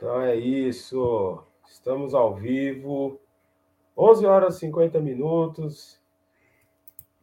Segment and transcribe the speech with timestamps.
[0.00, 1.44] Então é isso.
[1.68, 3.20] Estamos ao vivo.
[3.94, 6.00] 11 horas e 50 minutos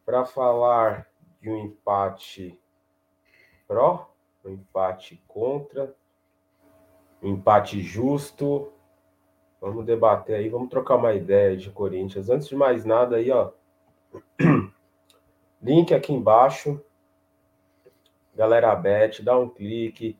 [0.06, 1.08] para falar
[1.40, 2.56] de um empate
[3.66, 4.14] pró,
[4.44, 5.92] um empate contra,
[7.20, 8.72] um empate justo.
[9.60, 12.30] Vamos debater aí, vamos trocar uma ideia de Corinthians.
[12.30, 13.50] Antes de mais nada aí, ó,
[15.60, 16.80] link aqui embaixo.
[18.36, 20.16] Galera Bet, dá um clique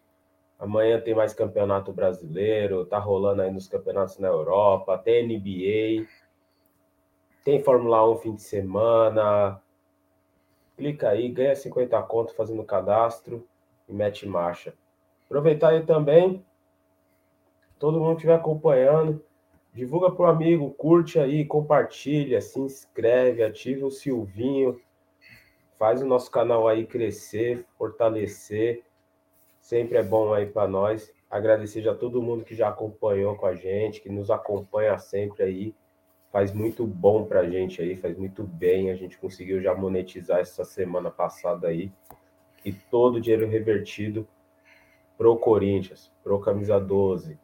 [0.59, 6.07] Amanhã tem mais campeonato brasileiro, tá rolando aí nos campeonatos na Europa, tem NBA,
[7.45, 9.63] tem Fórmula 1 fim de semana.
[10.77, 13.47] Clica aí, ganha 50 conto fazendo cadastro
[13.89, 14.75] e mete marcha.
[15.27, 16.45] Aproveitar aí também,
[17.79, 19.25] todo mundo que estiver acompanhando,
[19.73, 24.81] divulga pro amigo, curte aí, compartilha, se inscreve, ativa o Silvinho,
[25.79, 28.88] faz o nosso canal aí crescer, fortalecer.
[29.69, 31.13] Sempre é bom aí para nós.
[31.29, 35.75] Agradecer já todo mundo que já acompanhou com a gente, que nos acompanha sempre aí.
[36.33, 38.91] Faz muito bom para a gente aí, faz muito bem.
[38.91, 41.93] A gente conseguiu já monetizar essa semana passada aí.
[42.65, 44.27] E todo o dinheiro revertido
[45.19, 47.39] pro Corinthians, pro camisa 12,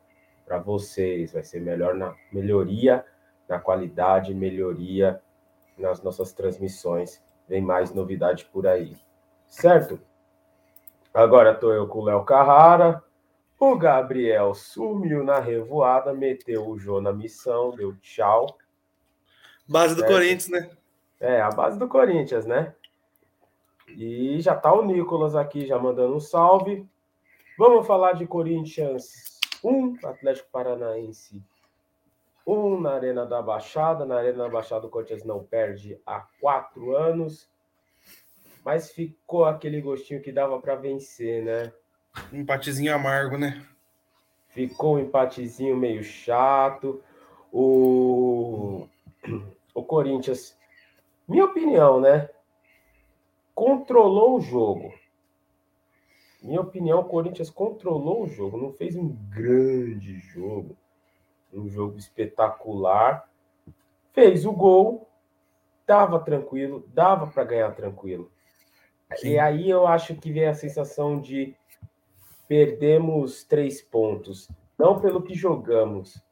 [0.46, 1.34] para vocês.
[1.34, 3.04] Vai ser melhor na melhoria
[3.46, 5.20] na qualidade, melhoria
[5.76, 7.22] nas nossas transmissões.
[7.46, 8.96] Vem mais novidade por aí.
[9.46, 10.00] Certo?
[11.14, 13.00] Agora estou eu com o Léo Carrara.
[13.56, 18.58] O Gabriel sumiu na revoada, meteu o Jô na missão, deu tchau.
[19.68, 20.04] Base do?
[20.04, 20.70] Corinthians, né?
[21.20, 22.74] É, a base do Corinthians, né?
[23.88, 26.84] E já tá o Nicolas aqui, já mandando um salve.
[27.56, 31.40] Vamos falar de Corinthians 1, Atlético Paranaense
[32.44, 34.04] 1 na Arena da Baixada.
[34.04, 37.48] Na Arena da Baixada, o Corinthians não perde há quatro anos
[38.64, 41.72] mas ficou aquele gostinho que dava para vencer, né?
[42.32, 43.62] Um empatezinho amargo, né?
[44.48, 47.02] Ficou um empatezinho meio chato.
[47.52, 48.88] O,
[49.74, 50.56] o Corinthians,
[51.28, 52.30] minha opinião, né?
[53.54, 54.94] Controlou o jogo.
[56.42, 60.76] Minha opinião, o Corinthians controlou o jogo, não fez um grande jogo,
[61.52, 63.28] um jogo espetacular.
[64.12, 65.08] Fez o gol,
[65.86, 68.30] dava tranquilo, dava para ganhar tranquilo.
[69.16, 69.30] Sim.
[69.30, 71.54] E aí eu acho que vem a sensação de
[72.48, 74.48] perdemos três pontos.
[74.78, 76.22] Não pelo que jogamos,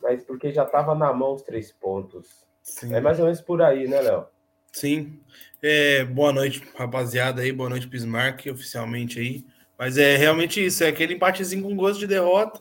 [0.00, 2.46] mas porque já estava na mão os três pontos.
[2.62, 2.94] Sim.
[2.94, 4.26] É mais ou menos por aí, né, Léo?
[4.72, 5.20] Sim.
[5.62, 7.52] É, boa noite, rapaziada aí.
[7.52, 9.44] Boa noite, Bismarck, oficialmente aí.
[9.78, 12.60] Mas é realmente isso, é aquele empatezinho com gosto de derrota.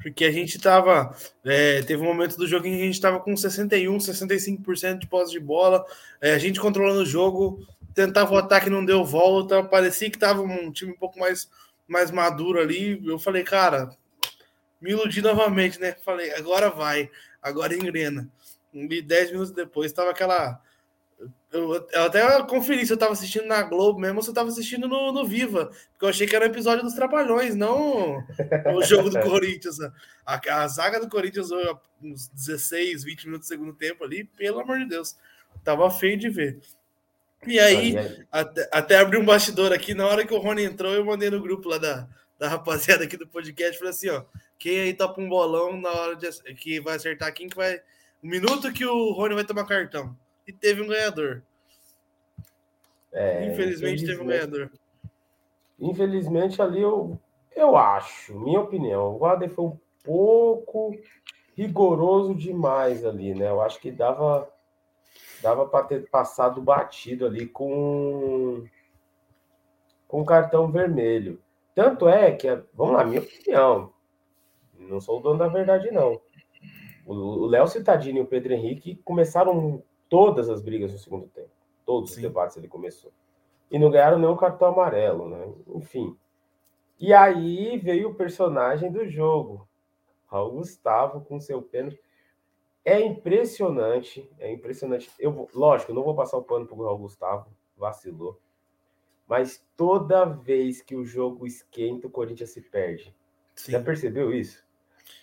[0.00, 1.14] Porque a gente tava.
[1.44, 5.06] É, teve um momento do jogo em que a gente tava com 61, 65% de
[5.08, 5.84] posse de bola,
[6.20, 7.66] é, a gente controlando o jogo,
[7.98, 9.64] tentava o ataque, não deu volta.
[9.64, 11.50] Parecia que tava um time um pouco mais,
[11.86, 13.02] mais maduro ali.
[13.04, 13.90] Eu falei, cara,
[14.80, 15.96] me iludi novamente, né?
[16.04, 17.10] Falei, agora vai,
[17.42, 18.30] agora engrena.
[18.72, 20.62] E dez minutos depois tava aquela.
[21.50, 24.50] Eu, eu, até conferi se eu tava assistindo na Globo mesmo ou se eu tava
[24.50, 28.22] assistindo no, no Viva, porque eu achei que era um episódio dos Trapalhões, não
[28.76, 29.78] o jogo do Corinthians.
[30.24, 31.48] A, a zaga do Corinthians,
[32.00, 35.16] uns 16, 20 minutos do segundo tempo ali, pelo amor de Deus,
[35.64, 36.60] tava feio de ver.
[37.46, 37.94] E aí,
[38.30, 41.40] até, até abri um bastidor aqui, na hora que o Rony entrou, eu mandei no
[41.40, 44.24] grupo lá da, da rapaziada aqui do podcast, falei assim, ó,
[44.58, 47.80] quem aí topa um bolão na hora de, que vai acertar quem que vai...
[48.22, 50.16] O minuto que o Rony vai tomar cartão.
[50.46, 51.42] E teve um ganhador.
[53.12, 54.70] É, infelizmente, infelizmente, teve um ganhador.
[55.78, 57.18] Infelizmente, ali eu,
[57.54, 60.98] eu acho, minha opinião, o Wader foi um pouco
[61.56, 63.48] rigoroso demais ali, né?
[63.48, 64.48] Eu acho que dava
[65.42, 68.64] dava para ter passado batido ali com
[70.06, 71.40] com cartão vermelho.
[71.74, 73.92] Tanto é que, vamos lá, minha opinião,
[74.78, 76.20] não sou o dono da verdade, não.
[77.06, 81.50] O Léo Citadini e o Pedro Henrique começaram todas as brigas no segundo tempo.
[81.84, 82.16] Todos Sim.
[82.16, 83.12] os debates ele começou.
[83.70, 85.52] E não ganharam nenhum cartão amarelo, né?
[85.74, 86.16] Enfim.
[86.98, 89.68] E aí veio o personagem do jogo,
[90.26, 92.00] Raul Gustavo, com seu pênalti.
[92.88, 95.10] É impressionante, é impressionante.
[95.18, 97.46] Eu, lógico, eu não vou passar o pano para o Raul Gustavo,
[97.76, 98.40] vacilou.
[99.26, 103.14] Mas toda vez que o jogo esquenta, o Corinthians se perde.
[103.54, 103.72] Sim.
[103.72, 104.64] Já percebeu isso?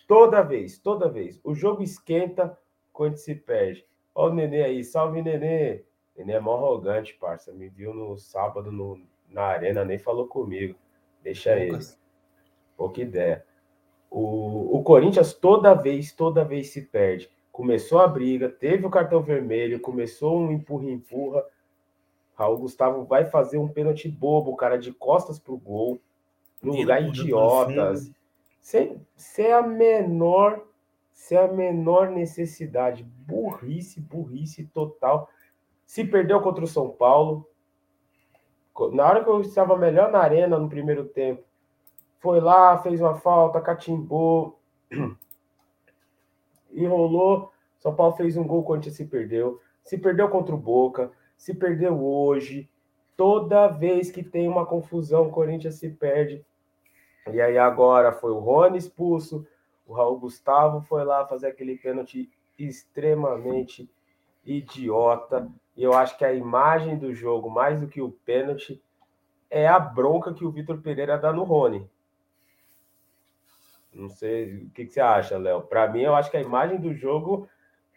[0.06, 1.40] Toda vez, toda vez.
[1.42, 2.56] O jogo esquenta,
[2.88, 3.84] o Corinthians se perde.
[4.14, 5.82] Ó o Nenê aí, salve Nenê.
[6.16, 7.52] Nenê é mó arrogante, parça.
[7.52, 10.76] Me viu no sábado no, na arena, nem falou comigo.
[11.20, 11.90] Deixa Lucas.
[11.90, 11.98] ele.
[12.76, 13.44] Pouca ideia.
[14.08, 19.22] O, o Corinthians toda vez, toda vez se perde começou a briga, teve o cartão
[19.22, 21.42] vermelho, começou um empurra-empurra.
[22.34, 25.98] Raul Gustavo vai fazer um pênalti bobo, cara, de costas pro gol,
[26.62, 27.94] num lugar idiota,
[28.60, 30.66] sem, sem a menor
[31.10, 33.02] sem a menor necessidade.
[33.26, 35.30] Burrice, burrice total.
[35.86, 37.48] Se perdeu contra o São Paulo.
[38.92, 41.42] Na hora que eu estava melhor na arena no primeiro tempo,
[42.18, 44.60] foi lá, fez uma falta, catimbou,
[46.76, 47.50] enrolou.
[47.78, 49.60] São Paulo fez um gol, o Corinthians se perdeu.
[49.82, 52.68] Se perdeu contra o Boca, se perdeu hoje.
[53.16, 56.44] Toda vez que tem uma confusão, o Corinthians se perde.
[57.32, 59.46] E aí agora foi o Rony expulso,
[59.86, 63.88] o Raul Gustavo foi lá fazer aquele pênalti extremamente
[64.44, 65.50] idiota.
[65.76, 68.80] E eu acho que a imagem do jogo, mais do que o pênalti,
[69.50, 71.88] é a bronca que o Vitor Pereira dá no Rony.
[73.96, 75.62] Não sei o que, que você acha, Léo.
[75.62, 77.48] Para mim, eu acho que a imagem do jogo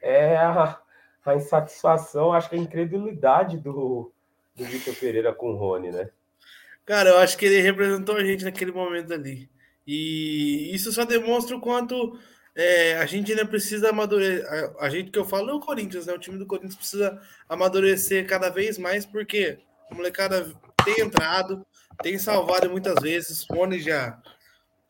[0.02, 0.80] é a,
[1.26, 4.12] a insatisfação, acho que a incredulidade do,
[4.56, 6.10] do Vitor Pereira com o Rony, né?
[6.86, 9.50] Cara, eu acho que ele representou a gente naquele momento ali.
[9.86, 12.18] E isso só demonstra o quanto
[12.56, 14.46] é, a gente ainda precisa amadurecer.
[14.48, 16.14] A, a, gente que eu falo é o Corinthians, né?
[16.14, 19.60] O time do Corinthians precisa amadurecer cada vez mais, porque
[19.90, 20.52] a molecada
[20.84, 21.66] tem entrado,
[22.02, 23.48] tem salvado muitas vezes.
[23.50, 24.20] O Rony já.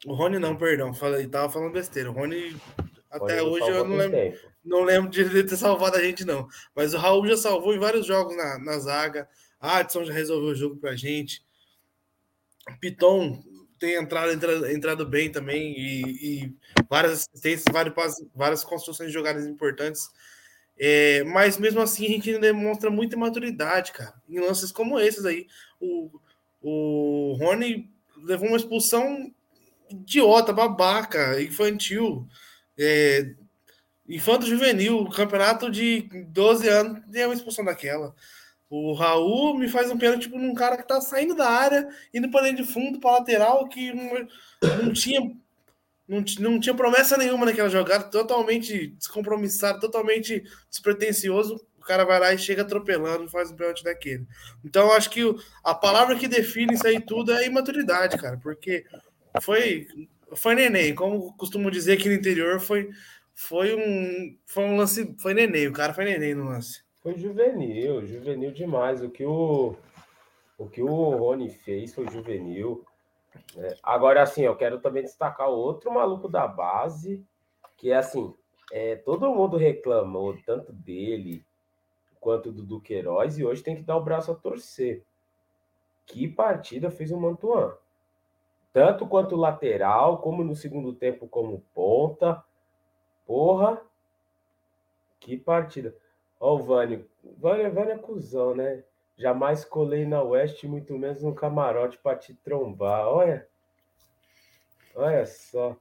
[0.06, 2.10] O Rony não, perdão, falei, tava falando besteira.
[2.10, 2.56] O Rony,
[3.10, 6.48] até Rony hoje, eu não lembro, não lembro de ele ter salvado a gente, não.
[6.76, 9.28] Mas o Raul já salvou em vários jogos na, na zaga.
[9.60, 11.44] A Adson já resolveu o jogo pra gente.
[12.80, 13.44] Piton
[13.78, 16.02] tem entrado, entrado, entrado bem também e,
[16.44, 16.56] e
[16.90, 17.96] várias assistências, várias,
[18.36, 20.10] várias construções de jogadas importantes.
[20.78, 24.14] É, mas mesmo assim a gente demonstra muita maturidade, cara.
[24.30, 25.48] Em lances como esses aí.
[25.80, 26.10] O,
[26.62, 29.34] o Rony levou uma expulsão
[29.90, 32.28] idiota, babaca, infantil.
[32.78, 33.34] É,
[34.08, 38.16] infanto juvenil, campeonato de 12 anos, tem uma expulsão daquela.
[38.70, 42.30] O Raul me faz um pênalti tipo, num cara que tá saindo da área, indo
[42.30, 44.28] para dentro de fundo, para lateral, que não,
[44.84, 45.22] não tinha
[46.10, 51.64] não, não tinha promessa nenhuma naquela jogada, totalmente descompromissado, totalmente despretensioso.
[51.78, 54.26] O cara vai lá e chega atropelando e faz um pênalti daquele.
[54.66, 55.22] Então, acho que
[55.64, 58.86] a palavra que define isso aí tudo é imaturidade, cara, porque
[59.42, 59.88] foi,
[60.34, 62.90] foi neném, como costumo dizer aqui no interior, foi,
[63.34, 66.84] foi, um, foi um lance, foi neném, o cara foi neném no lance.
[67.02, 69.02] Foi juvenil, juvenil demais.
[69.02, 69.76] O que o,
[70.58, 72.86] o, que o Rony fez foi juvenil.
[73.58, 77.24] É, agora, assim, eu quero também destacar outro maluco da base,
[77.78, 78.34] que é assim,
[78.72, 81.44] é, todo mundo reclamou tanto dele
[82.20, 85.02] quanto do Duqueiroz, e hoje tem que dar o braço a torcer.
[86.06, 87.78] Que partida fez o Mantuan?
[88.80, 92.42] Tanto quanto lateral, como no segundo tempo como ponta.
[93.26, 93.82] Porra,
[95.20, 95.94] que partida.
[96.40, 97.06] Ó, o Vânio.
[97.38, 98.86] Vânio, Vânio é cuzão, né?
[99.18, 103.06] Jamais colei na West, muito menos no camarote para te trombar.
[103.06, 103.46] Olha.
[104.96, 105.76] Olha só.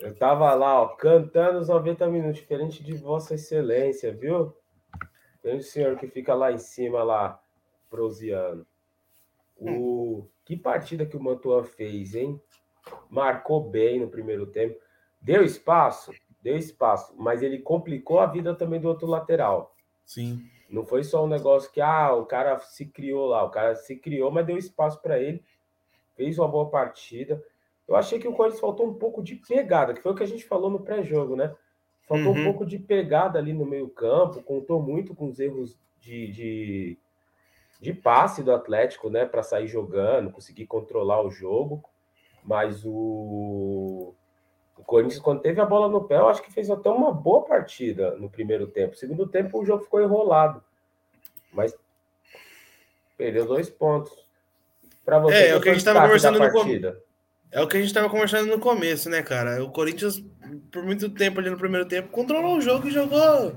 [0.00, 4.56] Eu tava lá, ó, cantando os 90 minutos, diferente de Vossa Excelência, viu?
[5.42, 7.38] Tem o senhor que fica lá em cima, lá,
[7.90, 8.66] proseando.
[9.58, 10.26] O...
[10.44, 12.40] Que partida que o Mantuan fez, hein?
[13.10, 14.78] Marcou bem no primeiro tempo.
[15.20, 16.12] Deu espaço?
[16.42, 19.74] deu espaço, mas ele complicou a vida também do outro lateral.
[20.04, 20.42] Sim.
[20.70, 23.96] Não foi só um negócio que ah, o cara se criou lá, o cara se
[23.96, 25.42] criou, mas deu espaço para ele,
[26.14, 27.42] fez uma boa partida.
[27.86, 30.26] Eu achei que o Corinthians faltou um pouco de pegada, que foi o que a
[30.26, 31.54] gente falou no pré-jogo, né?
[32.06, 32.40] Faltou uhum.
[32.40, 36.98] um pouco de pegada ali no meio-campo, contou muito com os erros de, de,
[37.80, 39.24] de passe do Atlético, né?
[39.24, 41.82] Para sair jogando, conseguir controlar o jogo.
[42.42, 44.14] Mas o,
[44.76, 47.44] o Corinthians, quando teve a bola no pé, eu acho que fez até uma boa
[47.44, 48.96] partida no primeiro tempo.
[48.96, 50.62] Segundo tempo, o jogo ficou enrolado.
[51.52, 51.76] Mas
[53.16, 54.12] perdeu dois pontos.
[55.04, 57.08] Para você, é, é o que a gente estava conversando no começo.
[57.50, 59.64] É o que a gente estava conversando no começo, né, cara?
[59.64, 60.22] O Corinthians,
[60.70, 63.56] por muito tempo ali no primeiro tempo, controlou o jogo e jogou,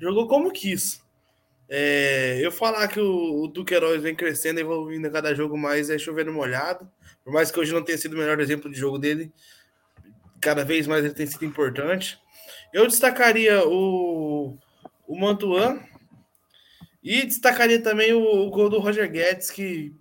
[0.00, 1.01] jogou como quis.
[1.74, 5.96] É, eu falar que o, o Duqueiroz vem crescendo, evoluindo a cada jogo mais, é
[5.96, 6.86] chovendo molhado.
[7.24, 9.32] Por mais que hoje não tenha sido o melhor exemplo de jogo dele,
[10.38, 12.20] cada vez mais ele tem sido importante.
[12.74, 14.58] Eu destacaria o,
[15.08, 15.80] o Mantuan
[17.02, 19.96] e destacaria também o, o gol do Roger Guedes, que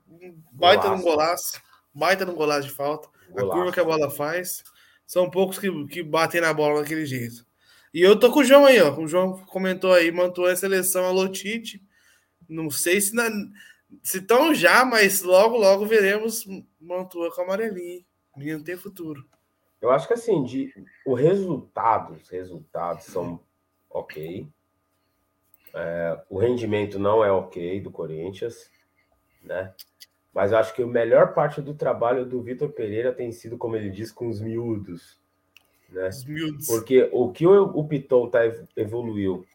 [0.51, 1.61] baita no golaço,
[1.93, 3.07] baita no golaço de falta.
[3.29, 3.49] Golaço.
[3.49, 4.61] A curva que a bola faz.
[5.07, 7.45] São poucos que, que batem na bola daquele jeito.
[7.93, 8.97] E eu tô com o João aí, ó.
[8.97, 11.83] O João comentou aí, Mantuan é seleção a Lotite.
[12.47, 13.29] Não sei se na,
[14.01, 16.45] se estão já, mas logo, logo veremos
[16.79, 18.05] Mantua com amarelinho.
[18.35, 19.25] Menino tem futuro.
[19.81, 20.73] Eu acho que assim, de,
[21.05, 23.41] o resultado, os resultados são
[23.89, 24.47] ok.
[25.73, 28.69] É, o rendimento não é ok do Corinthians,
[29.41, 29.73] né?
[30.33, 33.75] Mas eu acho que a melhor parte do trabalho do Vitor Pereira tem sido, como
[33.75, 35.20] ele diz, com os miúdos.
[35.91, 36.09] Né?
[36.67, 38.39] Porque o que o, o Piton tá,
[38.75, 39.45] evoluiu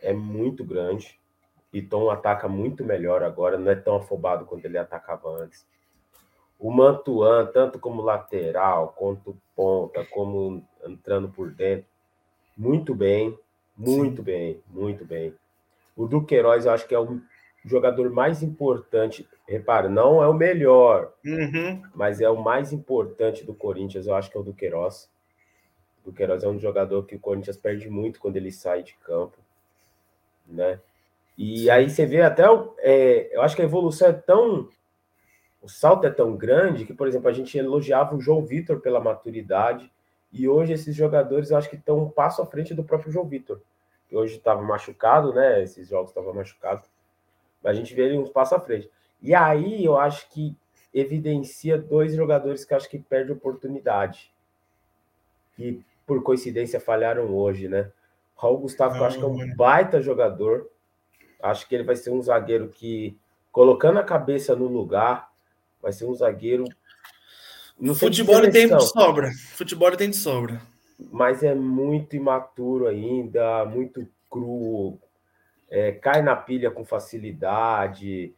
[0.00, 1.18] é muito grande.
[1.70, 5.66] Piton ataca muito melhor agora, não é tão afobado quanto ele atacava antes.
[6.58, 11.86] O Mantuan, tanto como lateral, quanto ponta, como entrando por dentro,
[12.56, 13.38] muito bem,
[13.76, 14.22] muito Sim.
[14.22, 15.34] bem, muito bem.
[15.96, 17.20] O Duqueiroz, eu acho que é o
[17.64, 19.26] jogador mais importante.
[19.48, 21.82] Repara, não é o melhor, uhum.
[21.94, 25.10] mas é o mais importante do Corinthians, eu acho que é o Duqueiroz.
[26.02, 29.38] O Duqueiroz é um jogador que o Corinthians perde muito quando ele sai de campo,
[30.46, 30.80] né?
[31.36, 32.44] E aí você vê até,
[32.78, 34.68] é, eu acho que a evolução é tão
[35.62, 39.00] o salto é tão grande que, por exemplo, a gente elogiava o João Vitor pela
[39.00, 39.92] maturidade,
[40.32, 43.26] e hoje esses jogadores eu acho que estão um passo à frente do próprio João
[43.26, 43.60] Vitor,
[44.08, 45.62] que hoje estava machucado, né?
[45.62, 46.88] Esses jogos estavam machucados,
[47.62, 48.90] mas a gente vê ele um passo à frente.
[49.20, 50.56] E aí eu acho que
[50.94, 54.32] evidencia dois jogadores que acho que perdem oportunidade,
[55.56, 57.88] que por coincidência falharam hoje, né?
[58.36, 60.68] Raul Gustavo, que eu acho que é um baita jogador,
[61.40, 63.16] acho que ele vai ser um zagueiro que,
[63.52, 65.30] colocando a cabeça no lugar,
[65.80, 66.64] vai ser um zagueiro.
[67.78, 69.30] No futebol tem de sobra.
[69.54, 70.60] Futebol tem de sobra.
[71.12, 74.98] Mas é muito imaturo ainda, muito cru,
[75.70, 78.34] é, cai na pilha com facilidade.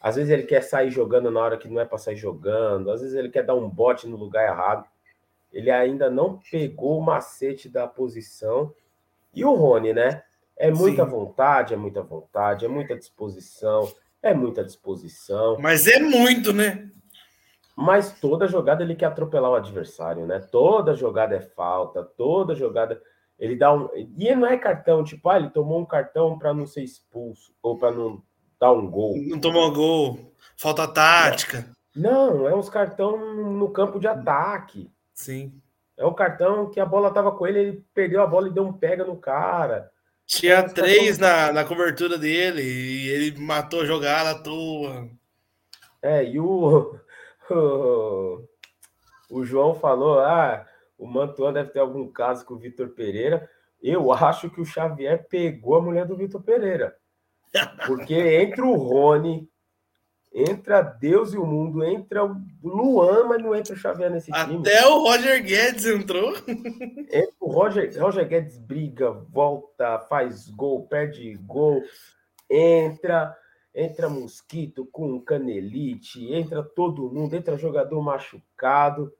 [0.00, 3.02] Às vezes ele quer sair jogando na hora que não é para sair jogando, às
[3.02, 4.88] vezes ele quer dar um bote no lugar errado.
[5.52, 8.72] Ele ainda não pegou o macete da posição.
[9.34, 10.22] E o Rony, né?
[10.56, 11.10] É muita Sim.
[11.10, 13.90] vontade, é muita vontade, é muita disposição,
[14.22, 15.56] é muita disposição.
[15.58, 16.90] Mas é muito, né?
[17.74, 20.38] Mas toda jogada ele quer atropelar o adversário, né?
[20.38, 23.00] Toda jogada é falta, toda jogada
[23.38, 23.88] ele dá um.
[23.96, 27.78] E não é cartão, tipo, ah, ele tomou um cartão para não ser expulso ou
[27.78, 28.22] para não
[28.60, 29.16] dar um gol.
[29.16, 31.70] Não tomou gol, falta tática.
[31.96, 34.90] Não, é uns cartão no campo de ataque.
[35.20, 35.52] Sim.
[35.98, 38.64] É um cartão que a bola tava com ele, ele perdeu a bola e deu
[38.64, 39.90] um pega no cara.
[40.24, 45.10] Tinha três na, na cobertura dele e ele matou a jogada à toa.
[46.00, 46.96] É, e o,
[47.50, 48.48] o,
[49.28, 53.46] o João falou: ah, o Mantuan deve ter algum caso com o Vitor Pereira.
[53.82, 56.96] Eu acho que o Xavier pegou a mulher do Vitor Pereira.
[57.86, 59.49] Porque entre o Rony,
[60.32, 64.44] entra Deus e o mundo, entra o Luan, mas não entra o Xavier nesse Até
[64.44, 64.60] time.
[64.60, 66.34] Até o Roger Guedes entrou.
[66.46, 71.82] Entra o Roger, Roger Guedes briga, volta, faz gol, perde gol,
[72.48, 73.36] entra,
[73.74, 79.12] entra Mosquito com canelite, entra todo mundo, entra jogador machucado.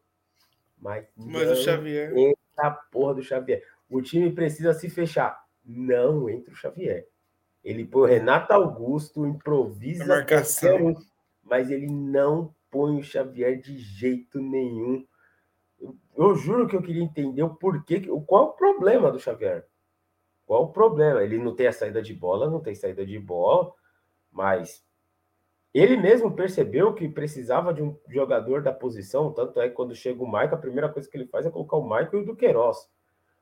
[0.78, 2.16] Mas, mas o Xavier.
[2.16, 3.62] Entra a porra do Xavier.
[3.88, 5.44] O time precisa se fechar.
[5.64, 7.06] Não entra o Xavier.
[7.62, 10.94] Ele põe o Renato Augusto, improvisa marcação.
[11.42, 15.06] mas ele não põe o Xavier de jeito nenhum.
[15.78, 19.66] Eu, eu, juro que eu queria entender o porquê, qual é o problema do Xavier?
[20.46, 21.22] Qual o problema?
[21.22, 23.72] Ele não tem a saída de bola, não tem saída de bola,
[24.30, 24.84] mas
[25.72, 30.22] ele mesmo percebeu que precisava de um jogador da posição, tanto é que quando chega
[30.22, 32.88] o Maico, a primeira coisa que ele faz é colocar o Maico e o Duqueiroz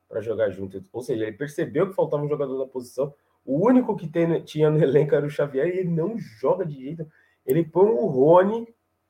[0.07, 0.83] para jogar junto.
[0.91, 3.13] Ou seja, ele percebeu que faltava um jogador da posição
[3.49, 6.75] o único que tem, tinha no elenco era o Xavier e ele não joga de
[6.75, 7.11] jeito.
[7.43, 8.67] Ele põe o Rony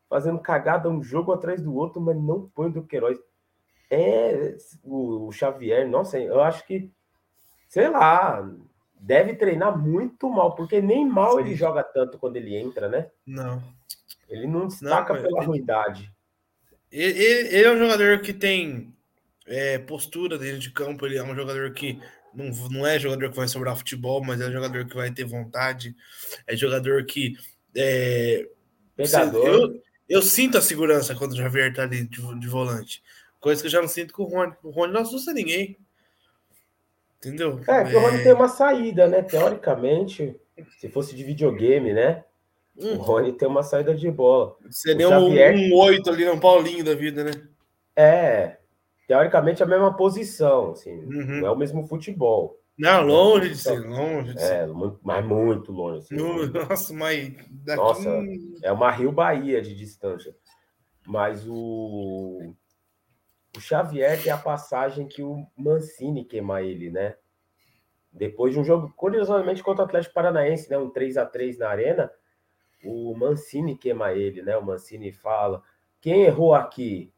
[0.10, 3.20] fazendo cagada um jogo atrás do outro, mas não põe o Duqueiroz.
[3.92, 6.90] É o, Xavier, nossa, eu acho que,
[7.68, 8.50] sei lá,
[8.98, 11.40] deve treinar muito mal, porque nem mal Sim.
[11.42, 13.10] ele joga tanto quando ele entra, né?
[13.26, 13.62] Não.
[14.30, 16.14] Ele não destaca não, pela ele, ruidade.
[16.90, 18.94] Ele, ele, é um jogador que tem
[19.46, 22.00] é, postura dentro de campo, ele é um jogador que
[22.34, 25.96] não, não é jogador que vai sobrar futebol, mas é jogador que vai ter vontade.
[26.48, 27.36] É jogador que.
[27.76, 28.48] É,
[28.96, 29.48] Pegador.
[29.48, 33.02] Eu, eu sinto a segurança quando o Javier tá ali de, de, volante.
[33.40, 34.54] Coisa que eu já não sinto com o Rony.
[34.62, 35.78] O Rony não assusta ninguém.
[37.18, 37.62] Entendeu?
[37.68, 37.98] É, que é...
[37.98, 39.22] o Rony tem uma saída, né?
[39.22, 40.36] Teoricamente,
[40.80, 42.24] se fosse de videogame, né?
[42.78, 42.96] Hum.
[42.96, 44.56] O Rony tem uma saída de bola.
[44.70, 45.56] Seria o Xavier...
[45.56, 47.32] um, um 8 ali, um Paulinho da vida, né?
[47.96, 48.59] É,
[49.10, 51.42] teoricamente a mesma posição, assim, uhum.
[51.42, 52.60] não é o mesmo futebol.
[52.78, 55.98] Não, longe de ser, longe de é, muito, mas muito longe.
[55.98, 56.16] Assim,
[56.70, 57.82] nossa, mas daqui...
[57.82, 58.24] Nossa,
[58.62, 60.36] é uma Rio Bahia de distância.
[61.08, 62.54] Mas o,
[63.58, 67.16] o Xavier tem a passagem que o Mancini queima ele, né?
[68.14, 70.78] Depois de um jogo, curiosamente, contra o Atlético Paranaense, né?
[70.78, 72.12] Um 3 a 3 na arena,
[72.86, 74.56] o Mancini queima ele, né?
[74.56, 75.64] O Mancini fala:
[76.00, 77.12] quem errou aqui?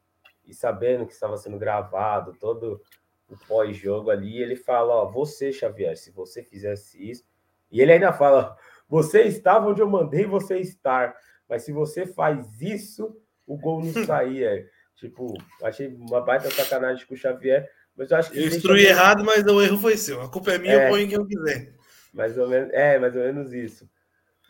[0.51, 2.81] E sabendo que estava sendo gravado todo
[3.29, 7.23] o pós-jogo ali, ele fala: Ó, você, Xavier, se você fizesse isso.
[7.71, 8.57] E ele ainda fala:
[8.89, 11.15] Você estava onde eu mandei você estar.
[11.47, 13.17] Mas se você faz isso,
[13.47, 14.67] o gol não saía.
[14.95, 17.71] tipo, achei uma baita sacanagem com o Xavier.
[17.95, 18.39] Mas eu acho que.
[18.39, 20.21] Eu instruí errado, mas o erro foi seu.
[20.21, 21.73] A culpa é minha, é, eu ponho quem eu quiser.
[22.13, 23.89] Mais ou menos, é, mais ou menos isso.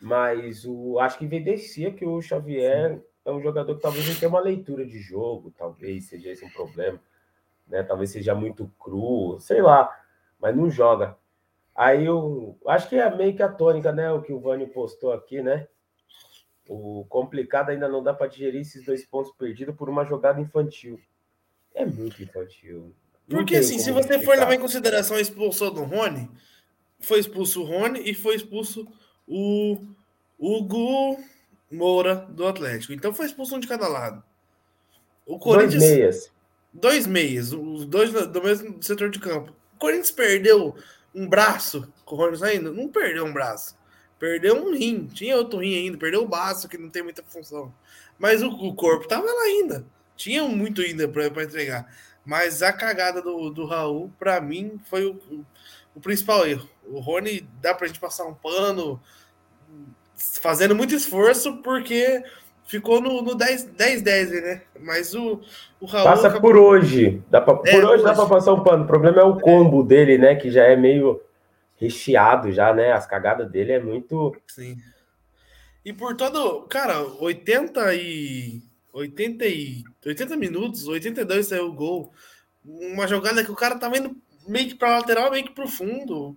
[0.00, 4.28] Mas o, acho que evidencia que o Xavier é um jogador que talvez não tenha
[4.28, 7.00] uma leitura de jogo, talvez seja esse um problema.
[7.66, 7.82] Né?
[7.82, 9.90] Talvez seja muito cru, sei lá,
[10.40, 11.16] mas não joga.
[11.74, 14.10] Aí eu acho que é meio que a tônica, né?
[14.12, 15.66] O que o Vânio postou aqui, né?
[16.68, 21.00] O complicado ainda não dá para digerir esses dois pontos perdidos por uma jogada infantil.
[21.74, 22.94] É muito infantil.
[23.28, 26.28] Porque assim, se você for levar em consideração a expulsão do Rony,
[27.00, 28.86] foi expulso o Rony e foi expulso
[29.26, 29.78] o
[30.38, 31.18] Hugo
[31.72, 32.92] Moura do Atlético.
[32.92, 34.22] Então foi expulso um de cada lado.
[35.26, 35.82] O Corinthians.
[35.82, 36.32] Dois meias.
[36.74, 39.52] Dois meias, os dois do mesmo setor de campo.
[39.74, 40.74] O Corinthians perdeu
[41.14, 42.72] um braço com o Rony saindo?
[42.72, 43.76] Não perdeu um braço.
[44.18, 45.06] Perdeu um rim.
[45.06, 45.98] Tinha outro rim ainda.
[45.98, 47.72] Perdeu o baço, que não tem muita função.
[48.18, 49.84] Mas o, o corpo tava lá ainda.
[50.16, 51.92] Tinha muito ainda para entregar.
[52.24, 55.44] Mas a cagada do, do Raul, para mim, foi o,
[55.94, 56.68] o principal erro.
[56.86, 59.00] O Rony dá pra gente passar um pano,
[60.40, 62.22] fazendo muito esforço, porque
[62.64, 64.62] ficou no, no 10-10, né?
[64.80, 65.40] Mas o,
[65.80, 66.04] o Raul.
[66.04, 66.50] Passa acabou...
[66.50, 67.22] por hoje.
[67.30, 68.84] Dá pra, é, por hoje, hoje dá pra passar um pano.
[68.84, 69.86] O problema é o combo é.
[69.86, 70.34] dele, né?
[70.34, 71.20] Que já é meio
[71.76, 72.92] recheado, já, né?
[72.92, 74.34] As cagadas dele é muito.
[74.46, 74.76] Sim.
[75.84, 76.62] E por todo.
[76.62, 78.62] Cara, 80 e.
[78.92, 79.84] 80 e.
[80.04, 82.12] 80 minutos, 82 saiu o gol.
[82.64, 85.68] Uma jogada que o cara tava indo meio que para lateral, meio que para o
[85.68, 86.36] fundo,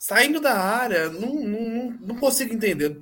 [0.00, 1.10] saindo da área.
[1.10, 2.98] Não, não, não consigo entender.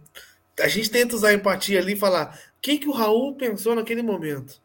[0.60, 4.02] A gente tenta usar empatia ali e falar o que, que o Raul pensou naquele
[4.02, 4.60] momento.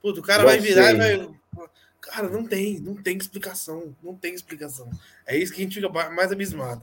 [0.00, 1.30] Puta, o cara vai virar e vai.
[2.00, 3.94] Cara, não tem, não tem explicação.
[4.00, 4.88] Não tem explicação.
[5.26, 6.80] É isso que a gente fica mais abismado.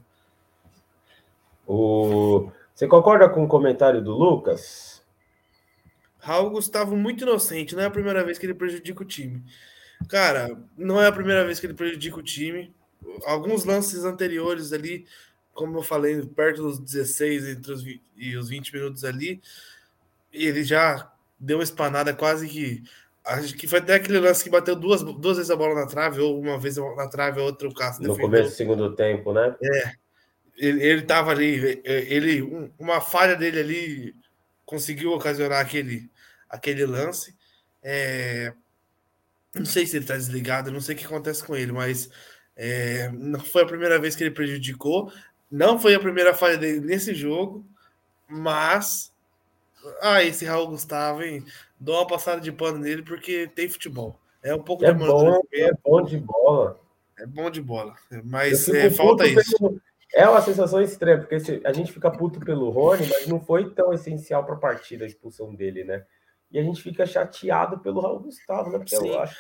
[1.66, 2.52] O...
[2.76, 5.02] Você concorda com o comentário do Lucas?
[6.20, 9.44] Raul Gustavo muito inocente, não é a primeira vez que ele prejudica o time.
[10.10, 12.74] Cara, não é a primeira vez que ele prejudica o time.
[13.26, 15.06] Alguns lances anteriores ali,
[15.54, 19.42] como eu falei, perto dos 16 entre os, e os 20 minutos ali,
[20.32, 22.84] ele já deu uma espanada quase que.
[23.24, 26.22] Acho que foi até aquele lance que bateu duas, duas vezes a bola na trave,
[26.22, 28.30] ou uma vez na trave, outra o Cássio No defendeu.
[28.30, 29.56] começo do segundo tempo, né?
[29.62, 29.94] É.
[30.58, 34.16] Ele, ele tava ali, ele, uma falha dele ali
[34.66, 36.10] conseguiu ocasionar aquele,
[36.50, 37.36] aquele lance.
[37.84, 38.54] É,
[39.54, 42.10] não sei se ele tá desligado, não sei o que acontece com ele, mas
[42.56, 45.12] é, não foi a primeira vez que ele prejudicou,
[45.52, 47.66] não foi a primeira falha dele nesse jogo,
[48.28, 49.14] mas.
[50.02, 51.46] Ah, esse Raul Gustavo, hein?
[51.80, 54.20] Dou uma passada de pano nele porque tem futebol.
[54.42, 56.80] É um pouco é de bom, É bom de bola.
[57.18, 57.96] É bom de bola.
[58.24, 59.58] Mas é, falta isso.
[59.58, 59.82] Pelo...
[60.14, 63.94] É uma sensação estranha, porque a gente fica puto pelo Rony, mas não foi tão
[63.94, 66.04] essencial para a partida a expulsão dele, né?
[66.56, 68.78] e a gente fica chateado pelo Raul Gustavo, né?
[68.78, 69.10] Porque Sim.
[69.10, 69.36] eu acho,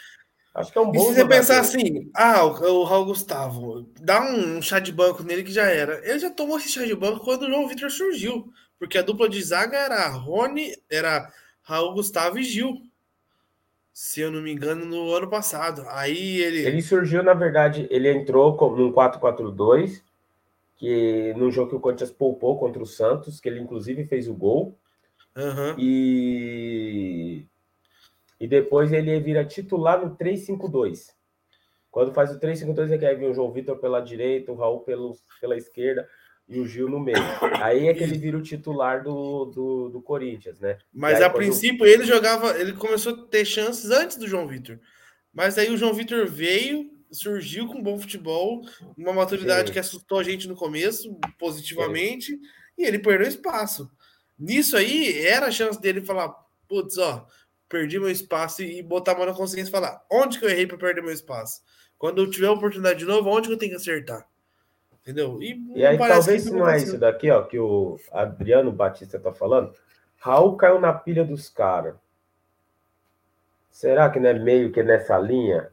[0.56, 0.98] acho que é um bom.
[0.98, 5.22] E se você pensar assim, ah, o, o, Raul Gustavo, dá um, chá de banco
[5.22, 6.02] nele que já era.
[6.08, 9.30] Ele já tomou esse chá de banco quando o João Vitor surgiu, porque a dupla
[9.30, 12.82] de zaga era Rony, era Raul Gustavo e Gil.
[13.94, 15.84] Se eu não me engano, no ano passado.
[15.90, 16.66] Aí ele.
[16.66, 20.02] Ele surgiu, na verdade, ele entrou num 4-4-2,
[20.76, 24.34] que no jogo que o Corinthians poupou contra o Santos, que ele inclusive fez o
[24.34, 24.78] gol.
[25.36, 25.76] Uhum.
[25.78, 27.46] E,
[28.40, 31.14] e depois ele vira titular no 3-5-2.
[31.90, 34.82] Quando faz o 3-5-2, é que aí vem o João Vitor pela direita, o Raul
[34.82, 36.08] pelo, pela esquerda
[36.48, 37.18] e o Gil no meio.
[37.62, 40.78] Aí é que ele vira o titular do, do, do Corinthians, né?
[40.94, 44.80] Mas a princípio ele jogava, ele começou a ter chances antes do João Vitor.
[45.34, 48.62] Mas aí o João Vitor veio, surgiu com bom futebol,
[48.98, 49.74] uma maturidade Sim.
[49.74, 52.42] que assustou a gente no começo, positivamente, Sim.
[52.78, 53.90] e ele perdeu espaço.
[54.38, 56.30] Nisso aí, era a chance dele falar:
[56.68, 57.26] putz, ó,
[57.70, 60.68] perdi meu espaço e botar a mão na consciência e falar: onde que eu errei
[60.68, 61.62] para perder meu espaço?
[61.98, 64.28] Quando eu tiver a oportunidade de novo, onde que eu tenho que acertar?
[65.02, 65.42] Entendeu?
[65.42, 69.32] E, e aí, talvez se não é isso daqui, ó, que o Adriano Batista tá
[69.32, 69.74] falando.
[70.18, 71.96] Raul caiu na pilha dos caras.
[73.70, 75.70] Será que não é meio que nessa linha?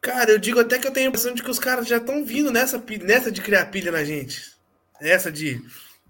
[0.00, 2.24] Cara, eu digo até que eu tenho a impressão de que os caras já estão
[2.24, 4.54] vindo nessa, nessa de criar pilha na gente.
[5.00, 5.60] Essa de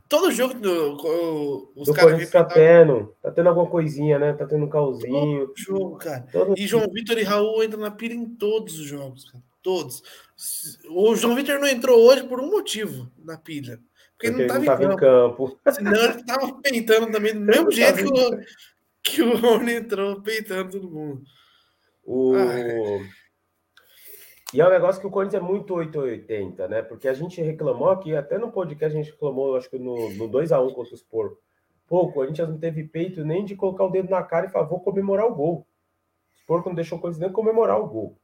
[0.09, 2.31] Todo jogo do, os caras.
[2.31, 4.33] Tá tendo, tá tendo alguma coisinha, né?
[4.35, 5.47] Tá tendo um calzinho.
[5.47, 6.27] Todo jogo, cara.
[6.31, 6.55] Todo...
[6.57, 9.43] E João Vitor e Raul entram na pilha em todos os jogos, cara.
[9.63, 10.03] Todos.
[10.91, 13.81] O João Vitor não entrou hoje por um motivo na pilha.
[14.17, 15.59] Porque, porque ele não estava em, campo.
[15.73, 18.41] Senão ele tava peitando também, do mesmo jeito que o,
[19.03, 21.23] que o Rony entrou peitando todo mundo.
[22.05, 22.35] O.
[22.35, 23.24] Ah,
[24.55, 26.83] e é um negócio que o Corinthians é muito 880, né?
[26.83, 30.31] Porque a gente reclamou aqui, até no podcast a gente reclamou, acho que no, no
[30.31, 31.39] 2x1 contra os porcos,
[31.87, 34.67] Pô, o Corinthians não teve peito nem de colocar o dedo na cara e falar,
[34.67, 35.67] vou comemorar o gol.
[36.43, 38.19] O Porco não deixou o Corinthians nem comemorar o gol.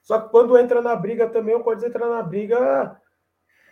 [0.00, 3.00] Só que quando entra na briga também, o Corinthians entra na briga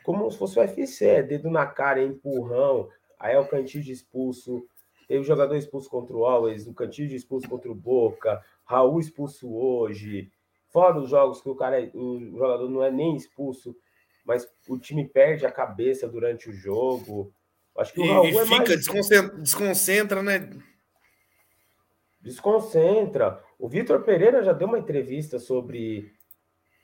[0.03, 3.88] como se fosse o UFC, é dedo na cara, é empurrão, aí é o Cantillo
[3.90, 4.66] expulso,
[5.07, 10.33] teve jogador expulso contra o Always, o Cantillo expulso contra o Boca, Raul expulso hoje,
[10.72, 13.76] fora os jogos que o cara, o jogador não é nem expulso,
[14.24, 17.32] mas o time perde a cabeça durante o jogo.
[17.76, 18.68] Acho que o Raul e é fica, mais...
[18.68, 20.50] desconcentra, desconcentra, né?
[22.20, 23.42] Desconcentra.
[23.58, 26.12] O Vitor Pereira já deu uma entrevista sobre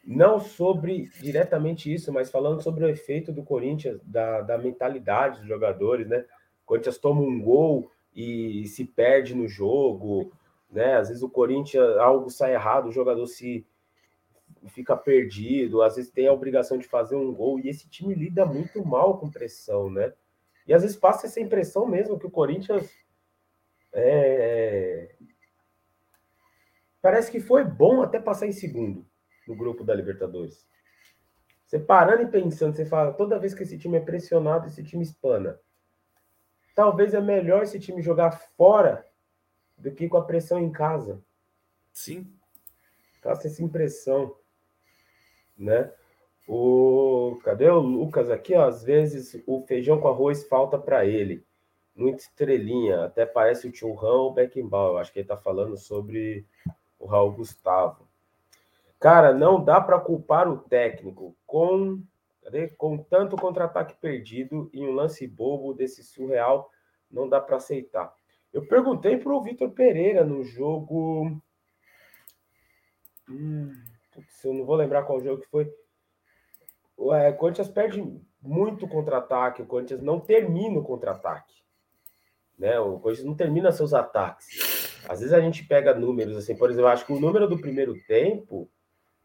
[0.05, 5.49] não sobre diretamente isso, mas falando sobre o efeito do Corinthians, da, da mentalidade dos
[5.49, 6.25] jogadores, né?
[6.65, 10.33] O Corinthians toma um gol e se perde no jogo,
[10.71, 10.97] né?
[10.97, 13.67] Às vezes o Corinthians, algo sai errado, o jogador se
[14.67, 18.45] fica perdido, às vezes tem a obrigação de fazer um gol, e esse time lida
[18.45, 20.13] muito mal com pressão, né?
[20.67, 22.91] E às vezes passa essa impressão mesmo que o Corinthians
[23.93, 25.15] é...
[27.01, 29.07] parece que foi bom até passar em segundo
[29.47, 30.69] no grupo da Libertadores.
[31.65, 35.03] Você parando e pensando, você fala, toda vez que esse time é pressionado, esse time
[35.03, 35.61] espana.
[36.75, 39.07] Talvez é melhor esse time jogar fora
[39.77, 41.23] do que com a pressão em casa.
[41.93, 42.33] Sim.
[43.23, 44.35] Passa essa impressão,
[45.59, 45.93] né?
[46.47, 48.55] O cadê o Lucas aqui?
[48.55, 48.67] Ó?
[48.67, 51.45] Às vezes o feijão com arroz falta para ele.
[51.95, 55.01] Muita estrelinha, até parece o Churrão ou Beckenbauer.
[55.01, 56.47] Acho que ele está falando sobre
[56.99, 58.09] o Raul Gustavo.
[59.01, 62.03] Cara, não dá para culpar o técnico com,
[62.43, 62.69] cadê?
[62.69, 66.71] com tanto contra-ataque perdido e um lance bobo desse surreal,
[67.11, 68.13] não dá para aceitar.
[68.53, 71.41] Eu perguntei para o Vitor Pereira no jogo.
[73.29, 73.73] Hum,
[74.45, 75.73] eu não vou lembrar qual jogo que foi.
[76.97, 78.03] O é, Corinthians perde
[78.43, 81.55] muito contra-ataque, o Corinthians não termina o contra-ataque.
[82.59, 82.79] Né?
[82.81, 84.99] O Corinthians não termina seus ataques.
[85.09, 87.95] Às vezes a gente pega números assim, por exemplo, acho que o número do primeiro
[88.07, 88.69] tempo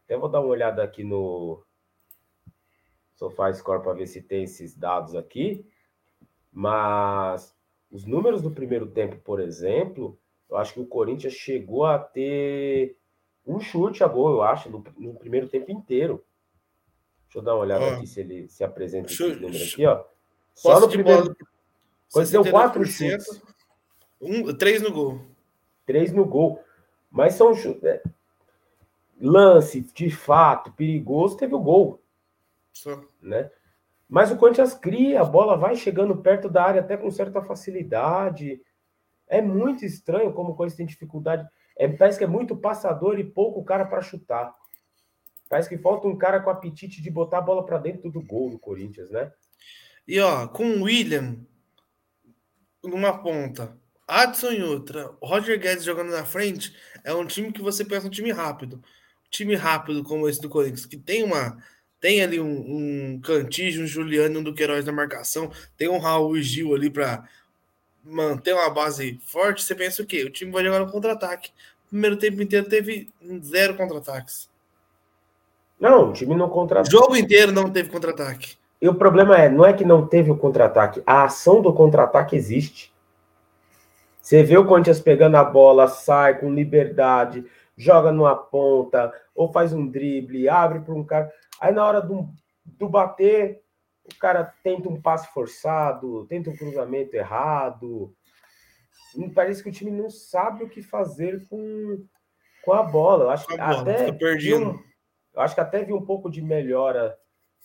[0.05, 1.63] até vou dar uma olhada aqui no
[3.15, 5.65] SofaScore para ver se tem esses dados aqui.
[6.51, 7.55] Mas
[7.89, 12.97] os números do primeiro tempo, por exemplo, eu acho que o Corinthians chegou a ter
[13.45, 16.23] um chute a gol, eu acho, no, no primeiro tempo inteiro.
[17.25, 17.93] Deixa eu dar uma olhada ah.
[17.95, 20.03] aqui se ele se apresenta esse número aqui, ó.
[20.53, 21.35] Só no primeiro.
[22.11, 23.41] Quando deu quatro chutes.
[24.21, 25.19] Um, três no gol.
[25.85, 26.63] Três no gol.
[27.09, 27.83] Mas são chutes.
[27.83, 28.01] É,
[29.19, 32.01] lance de fato perigoso, teve o gol.
[33.21, 33.49] Né?
[34.07, 38.61] Mas o Corinthians cria, a bola vai chegando perto da área até com certa facilidade.
[39.27, 41.47] É muito estranho como o Corinthians tem dificuldade.
[41.75, 44.53] É, parece que é muito passador e pouco cara para chutar.
[45.49, 48.49] Parece que falta um cara com apetite de botar a bola para dentro do gol
[48.49, 49.31] do Corinthians, né?
[50.07, 51.37] E ó, com o William
[52.83, 57.85] numa ponta, Adson em outra, Roger Guedes jogando na frente, é um time que você
[57.85, 58.83] pensa um time rápido
[59.33, 61.57] time rápido como esse do Corinthians, que tem uma
[61.99, 66.43] tem ali um, um Cantígio, um Juliano, um Duqueiroz na marcação, tem um Raul e
[66.43, 67.27] Gil ali para
[68.03, 70.23] manter uma base forte, você pensa o quê?
[70.23, 71.51] O time vai jogar no contra-ataque.
[71.89, 73.09] primeiro tempo inteiro teve
[73.43, 74.49] zero contra-ataques.
[75.79, 76.95] Não, o time não contra-ataque.
[76.95, 78.55] O jogo inteiro não teve contra-ataque.
[78.81, 82.35] E o problema é, não é que não teve o contra-ataque, a ação do contra-ataque
[82.35, 82.93] existe.
[84.21, 87.45] Você vê o Corinthians pegando a bola, sai com liberdade,
[87.77, 91.31] joga numa ponta, ou faz um drible, abre para um cara.
[91.59, 92.29] Aí na hora do,
[92.65, 93.61] do bater,
[94.05, 98.13] o cara tenta um passe forçado, tenta um cruzamento errado.
[99.33, 102.05] Parece que o time não sabe o que fazer com,
[102.63, 103.25] com a bola.
[103.25, 104.79] Eu acho que até vi um,
[105.33, 107.17] eu acho que até vi um pouco de melhora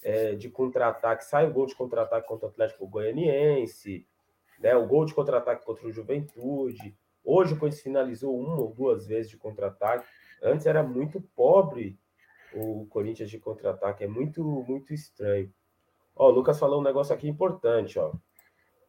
[0.02, 1.24] é, de contra-ataque.
[1.24, 4.06] Sai o gol de contra-ataque contra o Atlético Goianiense,
[4.60, 4.76] né?
[4.76, 6.96] O gol de contra-ataque contra o Juventude.
[7.24, 10.06] Hoje o Corinthians finalizou uma ou duas vezes de contra-ataque.
[10.42, 11.98] Antes era muito pobre
[12.54, 14.04] o Corinthians de contra-ataque.
[14.04, 15.52] É muito, muito estranho.
[16.18, 18.12] Ó, o Lucas falou um negócio aqui importante, ó.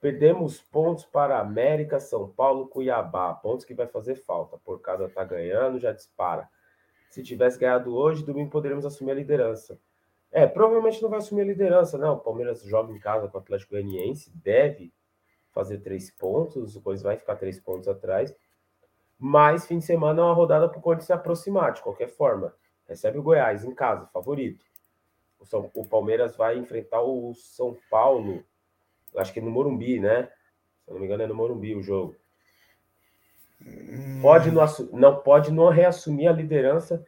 [0.02, 3.34] Perdemos pontos para América, São Paulo, Cuiabá.
[3.36, 4.58] Pontos que vai fazer falta.
[4.58, 6.50] Por causa tá ganhando, já dispara.
[7.10, 9.80] Se tivesse ganhado hoje, domingo poderíamos assumir a liderança.
[10.32, 12.16] É, provavelmente não vai assumir a liderança, não.
[12.16, 14.92] O Palmeiras joga em casa com o Atlético Goianiense, deve
[15.52, 18.34] fazer três pontos, o Corinthians vai ficar três pontos atrás.
[19.18, 22.56] Mas fim de semana é uma rodada para o Corinthians se aproximar, de qualquer forma.
[22.88, 24.69] Recebe o Goiás em casa, favorito.
[25.40, 28.44] O, São, o Palmeiras vai enfrentar o São Paulo,
[29.16, 30.30] acho que no Morumbi, né?
[30.84, 32.16] Se não me engano, é no Morumbi o jogo.
[33.62, 34.20] Hum.
[34.22, 37.06] Pode não, não, pode não reassumir a liderança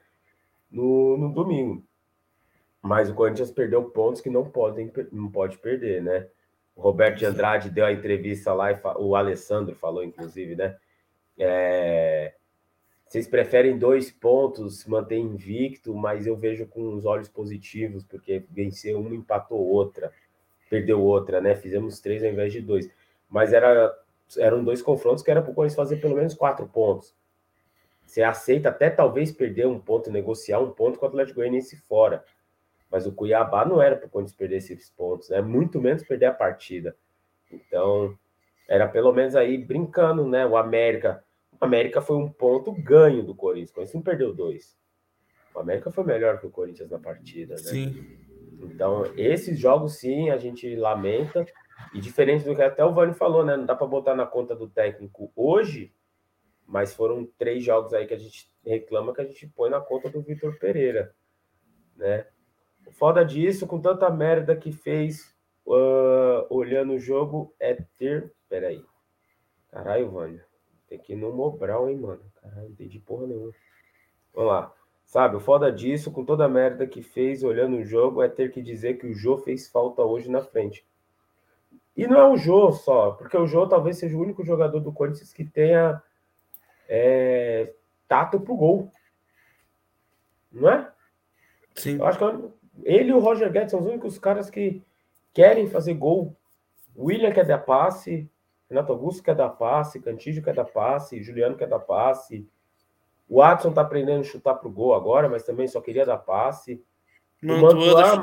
[0.69, 1.83] no, no domingo.
[2.81, 6.27] Mas o Corinthians perdeu pontos que não, podem, não pode perder, né?
[6.75, 10.77] O Roberto de Andrade deu a entrevista lá, e o Alessandro falou, inclusive, né?
[11.37, 12.33] É,
[13.11, 19.01] vocês preferem dois pontos, manter invicto, mas eu vejo com os olhos positivos, porque venceu
[19.01, 20.13] uma, empatou outra,
[20.69, 21.53] perdeu outra, né?
[21.53, 22.89] Fizemos três ao invés de dois.
[23.29, 23.93] Mas era,
[24.37, 27.13] eram dois confrontos que era para o Corinthians fazer pelo menos quatro pontos.
[28.05, 32.23] Você aceita até talvez perder um ponto, negociar um ponto com o Atlético Goianiense fora.
[32.89, 35.41] Mas o Cuiabá não era para o Corinthians perder esses pontos, né?
[35.41, 36.95] Muito menos perder a partida.
[37.51, 38.17] Então,
[38.69, 40.45] era pelo menos aí brincando, né?
[40.45, 41.21] O América
[41.65, 43.69] América foi um ponto ganho do Corinthians.
[43.69, 44.77] O Corinthians não perdeu dois.
[45.53, 47.61] O América foi melhor que o Corinthians na partida, né?
[47.61, 48.17] Sim.
[48.63, 51.45] Então, esses jogos, sim, a gente lamenta.
[51.93, 53.57] E diferente do que até o Vani falou, né?
[53.57, 55.93] Não dá para botar na conta do técnico hoje,
[56.65, 60.09] mas foram três jogos aí que a gente reclama que a gente põe na conta
[60.09, 61.13] do Vitor Pereira,
[61.95, 62.27] né?
[62.85, 68.33] O foda disso, com tanta merda que fez uh, olhando o jogo, é ter.
[68.47, 68.83] Peraí.
[69.69, 70.50] Caralho, Vânia.
[70.91, 72.19] Tem que ir no Mobral, hein, mano.
[72.41, 73.53] Caralho, não entendi porra nenhuma.
[74.33, 74.73] Vamos lá.
[75.05, 78.51] Sabe, o foda disso, com toda a merda que fez olhando o jogo, é ter
[78.51, 80.85] que dizer que o Jô fez falta hoje na frente.
[81.95, 84.91] E não é o Jô só, porque o Jô talvez seja o único jogador do
[84.91, 86.03] Corinthians que tenha
[86.89, 87.73] é,
[88.05, 88.91] tato pro gol.
[90.51, 90.91] Não é?
[91.73, 91.99] Sim.
[91.99, 92.25] Eu acho que
[92.83, 94.83] ele e o Roger Guedes são os únicos caras que
[95.33, 96.35] querem fazer gol.
[96.93, 98.29] O William quer dar passe,
[98.71, 102.47] Renato Augusto quer dar passe, Cantígio quer dar passe, Juliano quer dar passe.
[103.27, 106.81] O Adson tá aprendendo a chutar pro gol agora, mas também só queria dar passe.
[107.43, 108.21] o Mantuan, tá um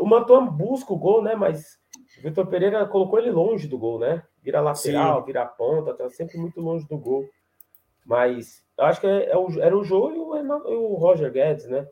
[0.00, 1.34] O Mantuan busca o gol, né?
[1.34, 1.78] Mas
[2.18, 4.22] o Vitor Pereira colocou ele longe do gol, né?
[4.42, 5.26] Vira lateral, Sim.
[5.26, 7.28] vira ponta, tá sempre muito longe do gol.
[8.06, 11.66] Mas acho que é, é o, era o Jô e o, e o Roger Guedes,
[11.66, 11.86] né?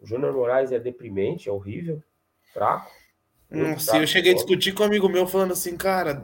[0.00, 2.02] O Júnior Moraes é deprimente, é horrível,
[2.54, 2.90] fraco.
[3.54, 6.22] Nossa, eu cheguei a discutir com um amigo meu falando assim, cara,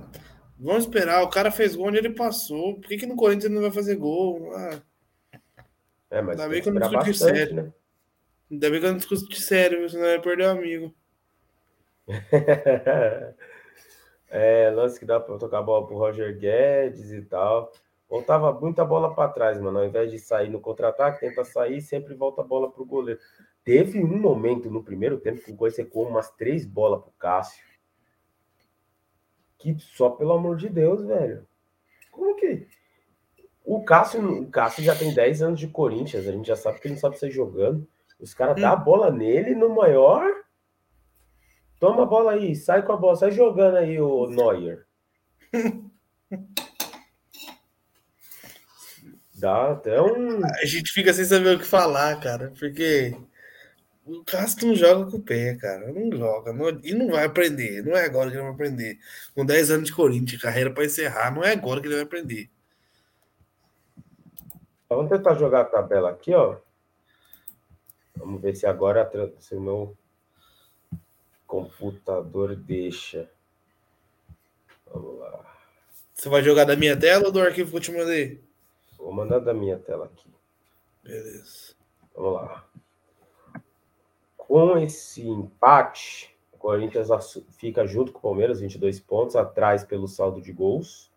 [0.58, 2.74] vamos esperar, o cara fez gol onde ele passou.
[2.74, 4.52] Por que, que no Corinthians ele não vai fazer gol?
[4.54, 4.80] Ah,
[6.10, 7.54] é, mas Ainda bem que eu não discuti bastante, sério.
[7.54, 7.72] Né?
[8.50, 10.94] Ainda bem que eu não discuti sério, senão eu ia perder o amigo.
[14.28, 17.72] é, lance que dá para tocar a bola pro Roger Guedes e tal.
[18.08, 19.78] Voltava muita bola para trás, mano.
[19.78, 23.20] Ao invés de sair no contra-ataque, tenta sair sempre volta a bola pro goleiro.
[23.64, 27.64] Teve um momento no primeiro tempo que o Goiás secou umas três bolas pro Cássio.
[29.58, 31.46] Que só pelo amor de Deus, velho.
[32.10, 32.66] Como que.
[33.64, 36.88] O Cássio, o Cássio já tem 10 anos de Corinthians, a gente já sabe que
[36.88, 37.86] ele não sabe sair jogando.
[38.18, 38.60] Os caras hum.
[38.60, 40.24] dão a bola nele no maior.
[41.78, 44.86] Toma a bola aí, sai com a bola, sai jogando aí, o Neuer.
[49.34, 50.44] Dá até um.
[50.44, 53.16] A gente fica sem saber o que falar, cara, porque
[54.18, 55.92] o Castro não joga com o pé, cara.
[55.92, 56.52] Não joga.
[56.52, 57.82] Não, e não vai aprender.
[57.84, 58.98] Não é agora que ele vai aprender.
[59.34, 62.50] Com 10 anos de Corinthians, carreira para encerrar, não é agora que ele vai aprender.
[64.88, 66.58] Vamos tentar jogar a tabela aqui, ó.
[68.16, 69.96] Vamos ver se agora se o meu
[71.46, 73.30] computador deixa.
[74.92, 75.46] Vamos lá.
[76.12, 78.42] Você vai jogar da minha tela ou do arquivo que eu te mandei?
[78.98, 80.28] Vou mandar da minha tela aqui.
[81.02, 81.74] Beleza.
[82.14, 82.68] Vamos lá.
[84.50, 87.08] Com esse empate, o Corinthians
[87.50, 91.08] fica junto com o Palmeiras, 22 pontos, atrás pelo saldo de gols.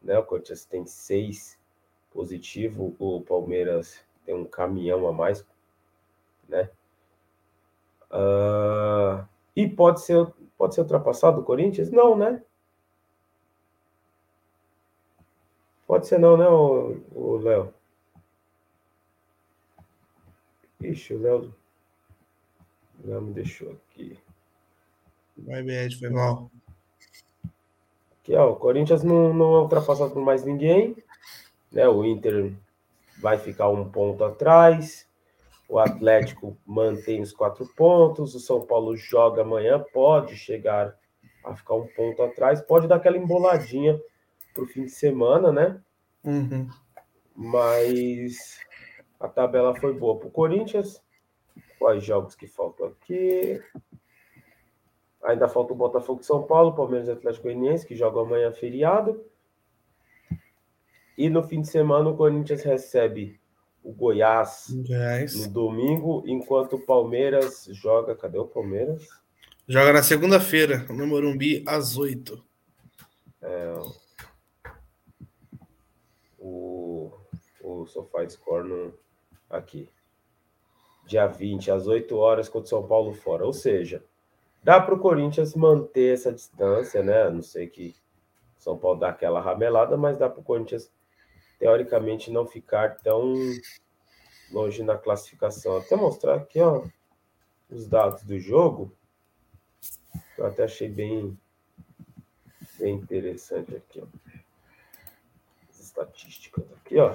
[0.00, 0.18] Né?
[0.18, 1.60] O Corinthians tem seis
[2.10, 5.46] positivo, o Palmeiras tem um caminhão a mais.
[6.48, 6.70] Né?
[8.10, 11.90] Uh, e pode ser, pode ser ultrapassado o Corinthians?
[11.90, 12.42] Não, né?
[15.86, 17.74] Pode ser não, né, o Léo?
[20.80, 21.54] Ixi, o Léo
[23.06, 24.18] já me deixou aqui.
[25.38, 26.50] Vai, BR, foi mal.
[28.20, 30.96] Aqui, ó, o Corinthians não, não é ultrapassado por mais ninguém.
[31.70, 31.86] Né?
[31.88, 32.52] O Inter
[33.20, 35.06] vai ficar um ponto atrás.
[35.68, 38.34] O Atlético mantém os quatro pontos.
[38.34, 40.96] O São Paulo joga amanhã, pode chegar
[41.44, 42.60] a ficar um ponto atrás.
[42.60, 44.00] Pode dar aquela emboladinha
[44.54, 45.80] para o fim de semana, né?
[46.24, 46.68] Uhum.
[47.34, 48.58] Mas
[49.20, 51.02] a tabela foi boa para o Corinthians.
[51.78, 53.62] Quais jogos que faltam aqui?
[55.22, 59.24] Ainda falta o Botafogo São Paulo, Palmeiras e Atlético Goianiense, que jogam amanhã feriado.
[61.18, 63.40] E no fim de semana o Corinthians recebe
[63.82, 68.14] o Goiás no domingo, enquanto o Palmeiras joga.
[68.14, 69.06] Cadê o Palmeiras?
[69.66, 72.44] Joga na segunda-feira, no Morumbi, às 8.
[73.42, 73.74] É,
[76.38, 77.12] o,
[77.60, 78.94] o SofaScore no,
[79.50, 79.88] aqui
[81.06, 83.46] dia 20, às 8 horas, contra o São Paulo fora.
[83.46, 84.02] Ou seja,
[84.66, 87.30] Dá para o Corinthians manter essa distância, né?
[87.30, 87.94] Não sei que
[88.58, 90.90] São Paulo dá aquela ramelada, mas dá para o Corinthians,
[91.56, 93.32] teoricamente, não ficar tão
[94.50, 95.76] longe na classificação.
[95.76, 96.84] Até mostrar aqui, ó,
[97.70, 98.92] os dados do jogo.
[100.36, 101.38] Eu até achei bem,
[102.76, 104.06] bem interessante aqui, ó.
[105.70, 107.14] As estatísticas aqui, ó.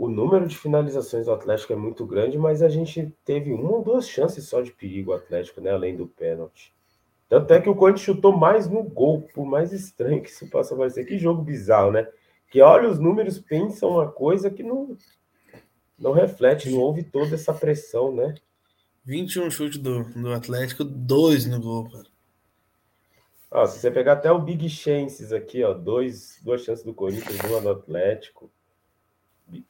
[0.00, 3.84] O número de finalizações do Atlético é muito grande, mas a gente teve uma ou
[3.84, 5.72] duas chances só de perigo Atlético, né?
[5.72, 6.72] Além do pênalti.
[7.28, 10.74] Tanto é que o Corinthians chutou mais no gol, por mais estranho que isso possa
[10.74, 11.04] parecer.
[11.04, 12.08] Que jogo bizarro, né?
[12.50, 14.96] Que olha, os números pensam uma coisa que não,
[15.98, 18.34] não reflete, não houve toda essa pressão, né?
[19.04, 22.06] 21 chutes do, do Atlético, dois no gol, cara.
[23.50, 27.38] Ó, se você pegar até o Big Chances aqui, ó, dois, duas chances do Corinthians,
[27.44, 28.50] uma do Atlético.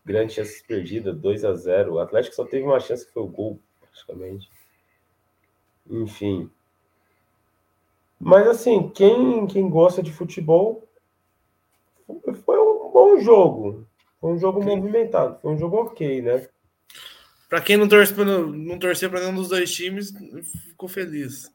[0.05, 3.29] Grande chances perdidas, 2 a 0 O Atlético só teve uma chance que foi o
[3.29, 4.51] gol, praticamente.
[5.88, 6.51] Enfim.
[8.19, 10.87] Mas assim, quem, quem gosta de futebol
[12.45, 13.87] foi um bom jogo.
[14.21, 16.47] Foi um jogo movimentado, foi um jogo ok, né?
[17.49, 20.12] Para quem não torce pra, não torcer para nenhum dos dois times,
[20.69, 21.51] ficou feliz.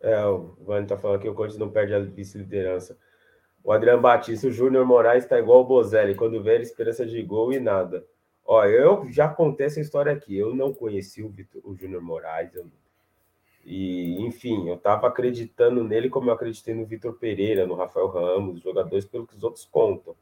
[0.00, 2.98] É, o Vani tá falando que o Corinthians não perde a vice-liderança.
[3.64, 7.22] O Adriano Batista, o Júnior Moraes tá igual o Bozelli, quando vê a esperança de
[7.22, 8.04] gol e nada.
[8.44, 10.36] Ó, eu já contei essa história aqui.
[10.36, 12.54] Eu não conheci o, o Júnior Moraes.
[12.54, 12.66] Eu,
[13.64, 18.60] e, enfim, eu tava acreditando nele como eu acreditei no Vitor Pereira, no Rafael Ramos,
[18.60, 20.16] jogadores pelo que os outros contam.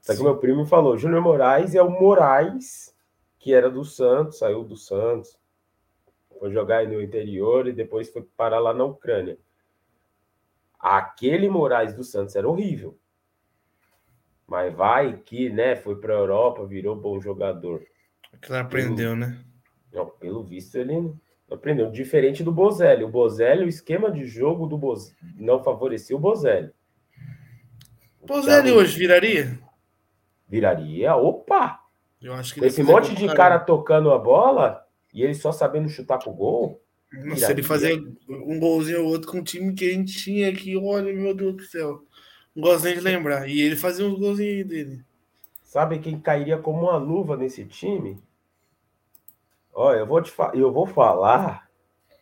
[0.00, 2.94] Só que meu primo falou: Júnior Moraes é o Moraes,
[3.38, 5.38] que era do Santos, saiu do Santos,
[6.38, 9.38] foi jogar no interior e depois foi parar lá na Ucrânia.
[10.78, 12.98] Aquele Moraes do Santos era horrível.
[14.46, 17.82] Mas vai que, né, foi para a Europa, virou bom jogador.
[18.40, 19.44] Que aprendeu, pelo, né?
[19.92, 21.12] Não, pelo visto ele
[21.50, 21.90] aprendeu.
[21.90, 23.04] Diferente do Bozelli.
[23.04, 26.72] O Bozelli, o esquema de jogo do Bozelli não favorecia o Bozelli.
[28.24, 29.58] Bozelli hoje viraria?
[30.46, 31.80] Viraria, opa!
[32.20, 36.18] Eu acho que esse monte de cara tocando a bola e ele só sabendo chutar
[36.18, 36.82] pro gol.
[37.12, 40.50] Nossa, se ele fazer um golzinho ou outro com o time que a gente tinha
[40.50, 42.02] aqui, olha, meu Deus do céu.
[42.54, 43.48] Não gosto nem de lembrar.
[43.48, 45.04] E ele fazia uns golzinhos dele.
[45.62, 48.22] Sabe quem cairia como uma luva nesse time?
[49.72, 50.50] Olha, eu vou te fa...
[50.54, 51.70] eu vou falar,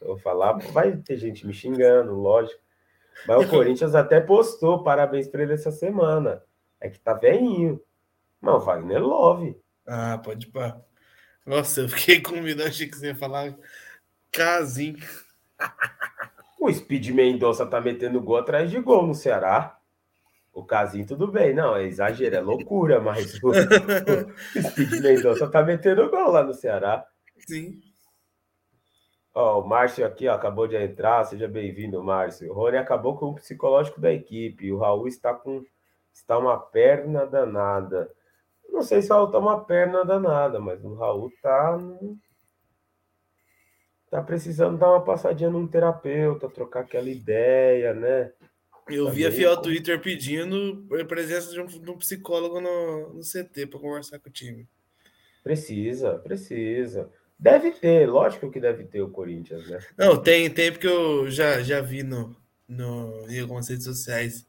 [0.00, 2.60] eu vou falar, vai ter gente me xingando, lógico.
[3.26, 6.42] Mas o Corinthians até postou parabéns para ele essa semana.
[6.80, 7.80] É que tá velhinho.
[8.42, 9.56] Não, Wagner Love.
[9.86, 10.80] Ah, pode pá.
[11.46, 13.56] Nossa, eu fiquei com medo, achei que você ia falar
[14.36, 14.96] casinho.
[16.60, 19.78] O Speed Mendonça tá metendo gol atrás de gol no Ceará.
[20.52, 21.54] O Casinho, tudo bem.
[21.54, 23.52] Não, é exagero, é loucura, mas o, o
[24.70, 27.06] Speed Mendonça tá metendo gol lá no Ceará.
[27.46, 27.78] Sim.
[29.34, 31.24] Ó, o Márcio aqui ó, acabou de entrar.
[31.24, 32.50] Seja bem-vindo, Márcio.
[32.50, 34.72] O Rony acabou com o psicológico da equipe.
[34.72, 35.62] O Raul está com
[36.10, 38.10] está uma perna danada.
[38.70, 41.78] Não sei se o Raul tá uma perna danada, mas o Raul tá.
[44.10, 48.32] Tá precisando dar uma passadinha num terapeuta, trocar aquela ideia, né?
[48.88, 53.20] Eu vi a Fiel Twitter pedindo a presença de um, de um psicólogo no, no
[53.20, 54.68] CT para conversar com o time.
[55.42, 57.10] Precisa, precisa.
[57.38, 59.78] Deve ter, lógico que deve ter o Corinthians, né?
[59.98, 62.34] Não, tem, tem porque eu já, já vi no,
[62.68, 64.46] no, em algumas redes sociais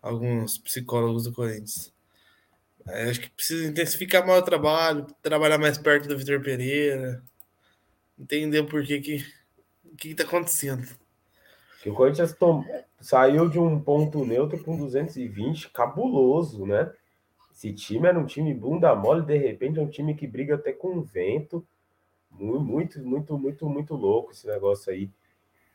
[0.00, 1.92] alguns psicólogos do Corinthians.
[2.86, 7.22] Eu acho que precisa intensificar mais o trabalho, trabalhar mais perto do Vitor Pereira,
[8.18, 9.24] entender porquê que
[9.84, 10.86] o que está acontecendo.
[11.82, 12.64] Que o Corinthians tom...
[13.00, 16.92] saiu de um ponto neutro com 220, cabuloso, né?
[17.52, 20.72] Esse time era um time bunda mole, de repente é um time que briga até
[20.72, 21.66] com o vento.
[22.30, 25.08] Muito, muito, muito, muito louco esse negócio aí.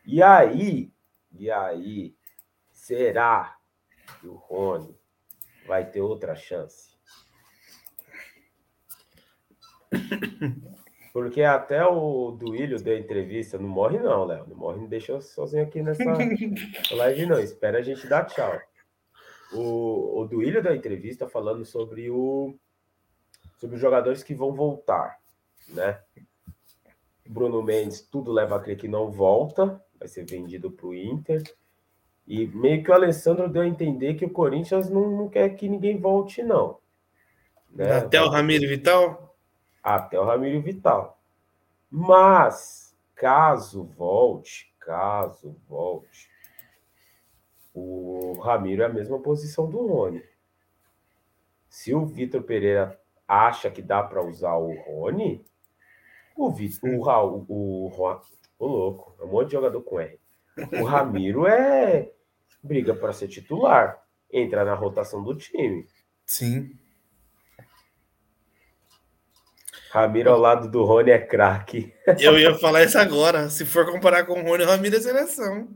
[0.05, 0.91] E aí,
[1.31, 2.13] e aí,
[2.69, 3.57] será
[4.19, 4.93] que o Rony
[5.65, 6.89] vai ter outra chance?
[11.11, 14.45] Porque até o Duílio deu entrevista, não morre não, Léo.
[14.47, 16.03] Não morre, não deixa sozinho aqui nessa
[16.91, 17.39] live não.
[17.39, 18.59] Espera a gente dar tchau.
[19.51, 22.55] O, o Duílio deu entrevista falando sobre o
[23.57, 25.19] sobre os jogadores que vão voltar,
[25.67, 25.99] né?
[27.27, 31.43] Bruno Mendes, tudo leva a crer que não volta, vai ser vendido para o Inter.
[32.25, 35.67] E meio que o Alessandro deu a entender que o Corinthians não, não quer que
[35.67, 36.77] ninguém volte, não.
[37.69, 37.91] Né?
[37.97, 39.28] Até o Ramiro Vital?
[39.83, 41.19] Até o Ramiro Vital.
[41.89, 46.29] Mas, caso volte, caso volte,
[47.73, 50.23] o Ramiro é a mesma posição do Rony.
[51.69, 55.45] Se o Vitor Pereira acha que dá para usar o Rony,
[56.35, 58.21] O Vitor, o Raul, o, o,
[58.59, 60.17] o louco, é um monte de jogador com R.
[60.79, 62.11] O Ramiro é
[62.63, 64.01] briga para ser titular,
[64.31, 65.85] entra na rotação do time.
[66.25, 66.71] Sim.
[69.91, 71.93] Ramiro ao lado do Rony é craque.
[72.19, 73.49] Eu ia falar isso agora.
[73.49, 75.67] Se for comparar com o Rony, o Ramiro é seleção.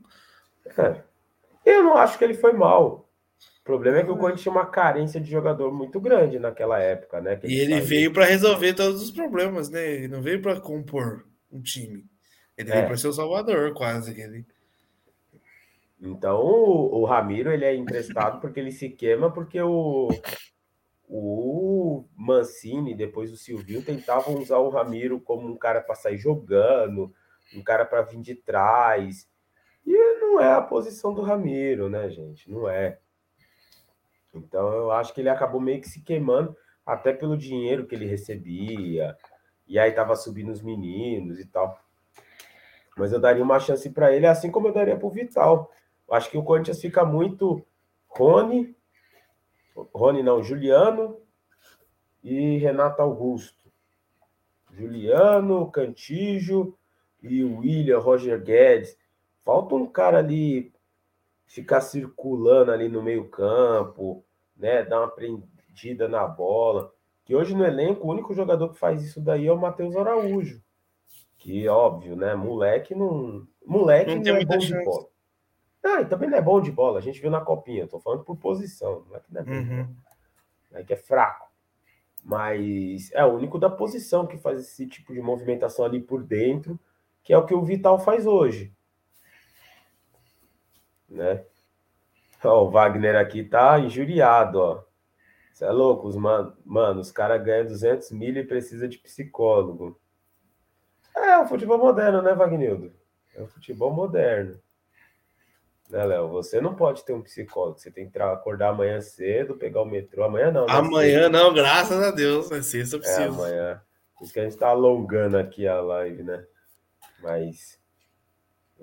[0.78, 1.02] É.
[1.66, 3.10] Eu não acho que ele foi mal.
[3.62, 7.22] O problema é que o Corinthians tinha uma carência de jogador muito grande naquela época,
[7.22, 7.40] né?
[7.44, 7.86] e ele saiu.
[7.86, 9.90] veio para resolver todos os problemas, né?
[9.90, 12.06] Ele não veio para compor um time.
[12.58, 12.74] Ele é.
[12.74, 14.20] veio para ser o salvador, quase.
[14.20, 14.46] Ele...
[16.02, 20.10] Então, o, o Ramiro ele é emprestado porque ele se queima, porque o,
[21.08, 27.14] o Mancini, depois o Silvio, tentavam usar o Ramiro como um cara para sair jogando,
[27.56, 29.30] um cara para vir de trás.
[29.86, 32.50] E não é a posição do Ramiro, né, gente?
[32.50, 33.00] Não é.
[34.34, 38.06] Então eu acho que ele acabou meio que se queimando, até pelo dinheiro que ele
[38.06, 39.16] recebia.
[39.68, 41.80] E aí tava subindo os meninos e tal.
[42.98, 45.72] Mas eu daria uma chance para ele, assim como eu daria para o Vital.
[46.08, 47.66] Eu acho que o Corinthians fica muito
[48.08, 48.76] Rony,
[49.76, 51.18] Rony não, Juliano
[52.24, 53.72] e Renato Augusto.
[54.72, 56.76] Juliano, Cantijo
[57.22, 58.98] e William, Roger Guedes.
[59.44, 60.74] Falta um cara ali
[61.46, 64.24] ficar circulando ali no meio campo,
[64.58, 66.92] né, dar uma prendida na bola.
[67.26, 70.62] Que hoje no elenco o único jogador que faz isso daí é o Matheus Araújo.
[71.38, 74.68] Que óbvio, né, moleque não, moleque não, não é bom chance.
[74.68, 75.13] de bola.
[75.84, 77.00] Ah, e também não é bom de bola.
[77.00, 77.88] A gente viu na copinha.
[77.88, 79.06] Tô falando por posição.
[79.10, 79.52] Não é que não é bom.
[79.52, 79.96] Uhum.
[80.74, 81.52] É que é fraco.
[82.24, 86.80] Mas é o único da posição que faz esse tipo de movimentação ali por dentro,
[87.22, 88.74] que é o que o Vital faz hoje
[91.14, 91.46] né?
[92.44, 94.84] Ó, o Wagner aqui tá injuriado, ó.
[95.54, 100.00] Você é louco, os mano, mano, os caras ganham 200 mil e precisa de psicólogo.
[101.16, 102.92] É o futebol moderno, né, Wagnildo?
[103.36, 104.60] É o futebol moderno.
[105.94, 106.28] Né, Léo?
[106.30, 107.78] Você não pode ter um psicólogo.
[107.78, 110.24] Você tem que acordar amanhã cedo, pegar o metrô.
[110.24, 110.66] Amanhã não.
[110.66, 110.74] Né?
[110.74, 112.50] Amanhã não, graças a Deus.
[112.50, 113.22] Vai ser isso eu preciso.
[113.22, 113.82] É, amanhã.
[114.18, 116.44] Por isso que a gente tá alongando aqui a live, né?
[117.22, 117.80] Mas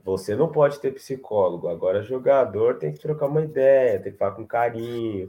[0.05, 1.67] você não pode ter psicólogo.
[1.67, 5.29] Agora, jogador tem que trocar uma ideia, tem que falar com carinho,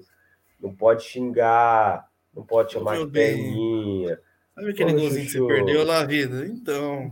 [0.59, 4.19] não pode xingar, não pode chamar de perninha.
[4.53, 6.45] Sabe aquele golzinho que você perdeu na vida?
[6.45, 7.11] Então.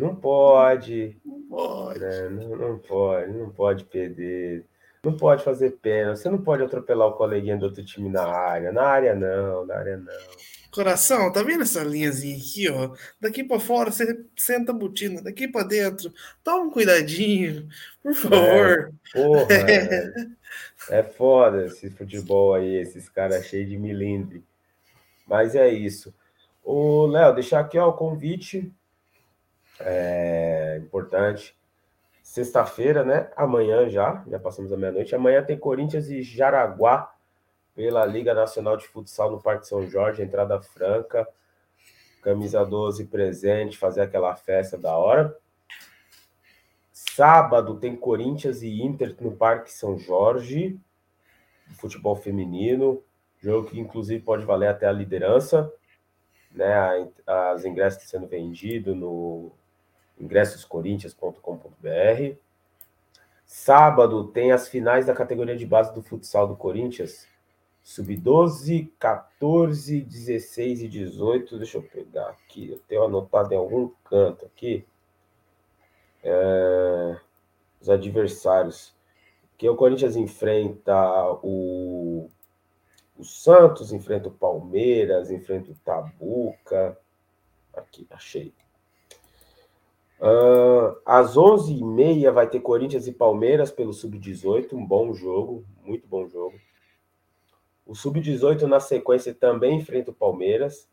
[0.00, 1.20] Não pode.
[1.22, 2.00] Não pode.
[2.00, 2.28] Né?
[2.30, 4.64] Não, não pode, não pode perder.
[5.04, 6.16] Não pode fazer pena.
[6.16, 8.72] Você não pode atropelar o coleguinha do outro time na área.
[8.72, 10.12] Na área não, na área não.
[10.70, 12.94] Coração, tá vendo essa linhazinha aqui, ó?
[13.20, 16.12] Daqui para fora você senta a botina, daqui para dentro.
[16.44, 17.68] Toma um cuidadinho,
[18.02, 18.92] por favor.
[19.14, 24.44] É, porra, é, é foda esse futebol aí, esses caras cheios de milindre.
[25.26, 26.14] Mas é isso.
[26.62, 28.72] O Léo, deixar aqui ó, o convite.
[29.80, 31.58] É importante.
[32.22, 33.30] Sexta-feira, né?
[33.34, 35.14] Amanhã já, já passamos a meia-noite.
[35.14, 37.12] Amanhã tem Corinthians e Jaraguá
[37.74, 41.26] pela Liga Nacional de Futsal no Parque São Jorge, entrada franca,
[42.22, 45.36] camisa 12 presente, fazer aquela festa da hora.
[46.92, 50.78] Sábado tem Corinthians e Inter no Parque São Jorge,
[51.78, 53.02] futebol feminino,
[53.38, 55.72] jogo que inclusive pode valer até a liderança,
[56.52, 57.08] né?
[57.26, 59.52] As ingressos sendo vendidos no
[60.20, 62.36] ingressoscorinthians.com.br.
[63.44, 67.26] Sábado tem as finais da categoria de base do futsal do Corinthians,
[67.82, 71.58] Sub-12, 14, 16 e 18.
[71.58, 72.70] Deixa eu pegar aqui.
[72.70, 74.84] Eu tenho anotado em algum canto aqui.
[76.22, 77.18] É,
[77.80, 78.94] os adversários.
[79.58, 80.94] Que o Corinthians enfrenta
[81.42, 82.30] o,
[83.18, 86.96] o Santos, enfrenta o Palmeiras, enfrenta o Tabuca.
[87.74, 88.54] Aqui, achei.
[90.20, 94.74] Uh, às 11h30 vai ter Corinthians e Palmeiras pelo Sub-18.
[94.74, 96.58] Um bom jogo, muito bom jogo.
[97.86, 100.88] O Sub-18 na sequência também enfrenta o Palmeiras.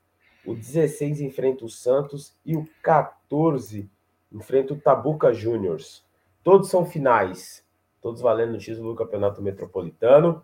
[0.46, 2.34] O 16 enfrenta o Santos.
[2.46, 3.92] E o 14
[4.32, 6.06] enfrenta o Tabuca Juniors.
[6.42, 7.66] Todos são finais.
[8.02, 10.44] Todos valendo o título do Campeonato Metropolitano.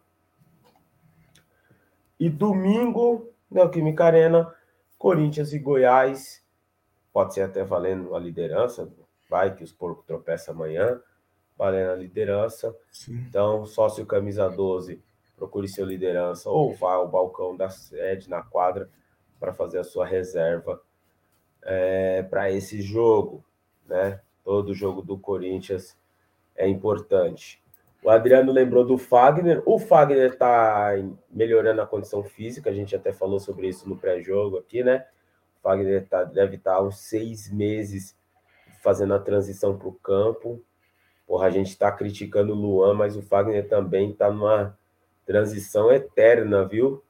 [2.19, 4.53] E domingo, Neoquímica Arena,
[4.97, 6.42] Corinthians e Goiás.
[7.14, 8.91] Pode ser até valendo a liderança.
[9.30, 10.99] Vai que os porcos tropeçam amanhã.
[11.55, 12.76] Valendo a liderança.
[12.91, 13.24] Sim.
[13.30, 15.01] Então, sócio camisa 12
[15.36, 18.89] procure seu liderança ou vá ao balcão da sede na quadra
[19.39, 20.82] para fazer a sua reserva
[21.61, 23.43] é, para esse jogo,
[23.86, 24.22] né?
[24.43, 25.97] Todo jogo do Corinthians
[26.55, 27.61] é importante.
[28.01, 29.64] O Adriano lembrou do Fagner.
[29.66, 30.91] O Fagner está
[31.30, 35.05] melhorando a condição física, a gente até falou sobre isso no pré-jogo aqui, né?
[35.64, 38.16] Fagner tá, deve estar tá uns seis meses
[38.84, 40.61] fazendo a transição para o campo.
[41.26, 44.78] Porra, a gente está criticando o Luan, mas o Fagner também está numa
[45.26, 47.01] transição eterna, viu?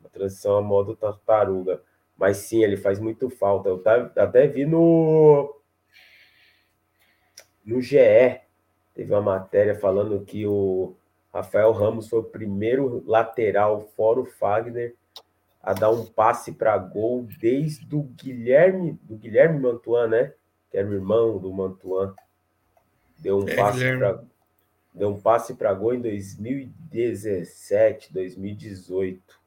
[0.00, 1.82] Uma transição a modo tartaruga.
[2.16, 3.68] Mas sim, ele faz muito falta.
[3.68, 3.82] Eu
[4.16, 5.60] até vi no,
[7.64, 8.40] no GE,
[8.94, 10.94] teve uma matéria falando que o
[11.34, 14.94] Rafael Ramos foi o primeiro lateral, fora o Fagner,
[15.66, 20.32] a dar um passe para gol desde o Guilherme, do Guilherme Mantuan, né?
[20.70, 22.14] Que era o irmão do Mantuan.
[23.18, 24.22] Deu um é, passe para
[24.94, 29.40] deu um passe para gol em 2017, 2018.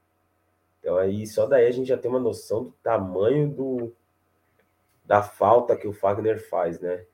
[0.79, 3.95] Então aí só daí a gente já tem uma noção do tamanho do
[5.05, 7.05] da falta que o Fagner faz, né?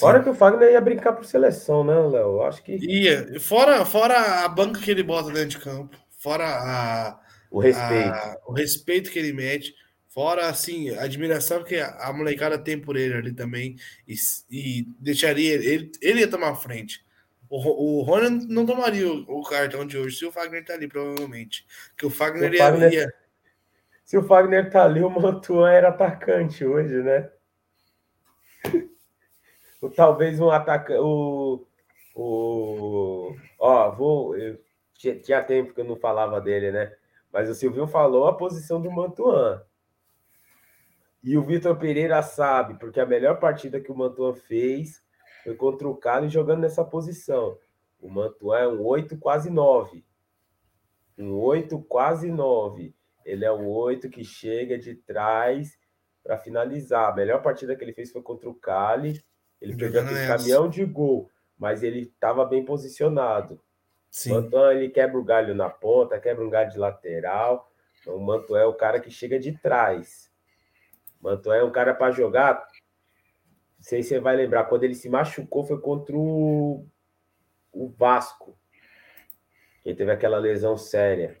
[0.00, 2.42] Fora que o Fagner ia brincar por seleção, né, Léo?
[2.42, 2.76] Acho que.
[2.76, 3.38] Ia.
[3.38, 5.96] Fora, fora a banca que ele bota dentro de campo.
[6.18, 7.20] Fora a,
[7.50, 8.08] o respeito.
[8.08, 9.74] A, o respeito que ele mete.
[10.08, 13.76] Fora, assim, a admiração que a, molecada tem por ele ali também.
[14.06, 14.14] E,
[14.50, 15.54] e deixaria.
[15.54, 17.04] Ele, ele ia tomar frente.
[17.48, 20.88] O, o Rony não tomaria o, o, cartão de hoje se o Fagner tá ali,
[20.88, 21.66] provavelmente.
[21.96, 23.14] Que o Fagner, o Fagner ia, ia.
[24.04, 27.28] Se o Fagner tá ali, o Mantuan era atacante hoje, né?
[29.90, 31.00] Talvez um atacante.
[31.00, 31.66] O,
[32.14, 34.36] o, ó, vou.
[34.36, 34.58] Eu,
[34.94, 36.94] tinha tempo que eu não falava dele, né?
[37.32, 39.62] Mas o Silvio falou a posição do Mantuan.
[41.22, 45.02] E o Vitor Pereira sabe, porque a melhor partida que o Mantuan fez
[45.42, 47.58] foi contra o Cali jogando nessa posição.
[48.00, 50.04] O Mantuan é um 8, quase 9.
[51.18, 52.94] Um 8, quase 9.
[53.24, 55.78] Ele é um 8 que chega de trás
[56.22, 57.10] para finalizar.
[57.10, 59.24] A melhor partida que ele fez foi contra o Cali
[59.64, 63.58] ele perdeu aquele caminhão de gol, mas ele estava bem posicionado.
[64.10, 64.30] Sim.
[64.30, 67.72] O Mantuan, ele quebra o galho na ponta, quebra um galho de lateral.
[68.00, 70.30] Então, o Mantuan é o cara que chega de trás.
[71.20, 72.54] O Mantuan é um cara para jogar.
[72.54, 76.86] Não sei se você vai lembrar, quando ele se machucou foi contra o,
[77.72, 78.56] o Vasco.
[79.84, 81.40] Ele teve aquela lesão séria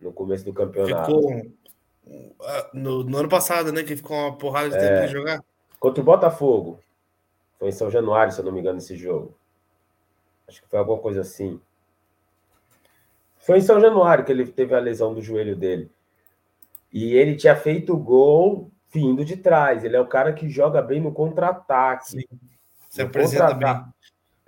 [0.00, 1.06] no começo do campeonato.
[1.06, 1.52] Ficou
[2.72, 3.82] no, no ano passado, né?
[3.82, 5.42] Que ficou uma porrada de é, tempo de jogar.
[5.80, 6.80] Contra o Botafogo.
[7.58, 9.34] Foi em São Januário, se eu não me engano, esse jogo.
[10.46, 11.60] Acho que foi alguma coisa assim.
[13.36, 15.90] Foi em São Januário que ele teve a lesão do joelho dele.
[16.92, 19.84] E ele tinha feito o gol vindo de trás.
[19.84, 22.26] Ele é o cara que joga bem no contra-ataque.
[22.88, 23.84] Se apresenta bem.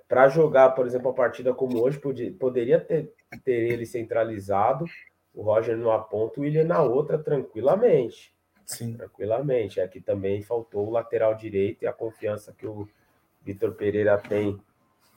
[0.08, 2.00] Para jogar, por exemplo, a partida como hoje,
[2.38, 3.12] poderia ter,
[3.44, 4.84] ter ele centralizado,
[5.32, 8.34] o Roger numa ponta, o William na outra, tranquilamente.
[8.64, 8.94] Sim.
[8.94, 9.80] Tranquilamente.
[9.80, 12.88] Aqui também faltou o lateral direito e a confiança que o
[13.43, 14.61] Vitor Pereira tem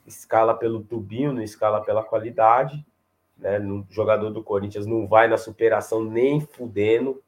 [0.05, 2.85] escala pelo tubinho, não escala pela qualidade.
[3.37, 3.59] Né?
[3.59, 7.21] O jogador do Corinthians não vai na superação nem fudendo,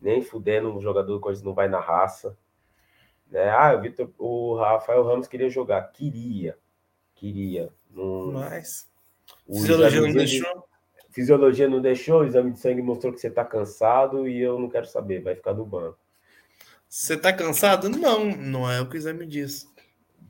[0.00, 2.36] nem fudendo, o jogador do Corinthians não vai na raça.
[3.30, 3.48] Né?
[3.50, 6.56] Ah, o, Victor, o Rafael Ramos queria jogar, queria,
[7.14, 7.70] queria.
[7.90, 8.32] Não...
[8.32, 8.88] Mas
[9.46, 10.68] o fisiologia não deixou.
[11.10, 14.68] Fisiologia não deixou, o exame de sangue mostrou que você está cansado e eu não
[14.68, 15.98] quero saber, vai ficar no banco.
[16.88, 17.88] Você está cansado?
[17.88, 19.66] Não, não é o que o exame diz.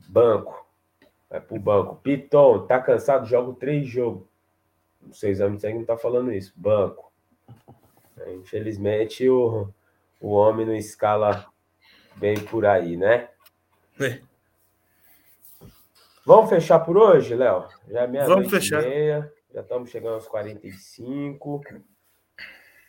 [0.07, 0.65] Banco.
[1.29, 1.95] Vai pro banco.
[1.97, 3.27] Piton, tá cansado?
[3.27, 4.27] Jogo três jogos.
[5.07, 6.53] O seu exame de sangue não tá falando isso.
[6.55, 7.11] Banco.
[8.17, 9.69] É, infelizmente, o,
[10.19, 11.45] o homem não escala
[12.15, 13.29] bem por aí, né?
[13.99, 14.21] É.
[16.25, 17.67] Vamos fechar por hoje, Léo?
[17.87, 18.81] Já é meia Vamos fechar.
[18.81, 21.61] Meia, já estamos chegando aos 45.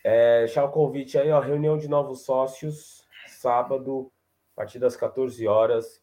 [0.02, 1.38] É, deixar o convite aí, ó.
[1.38, 4.10] Reunião de novos sócios, sábado,
[4.54, 6.02] a partir das 14 horas,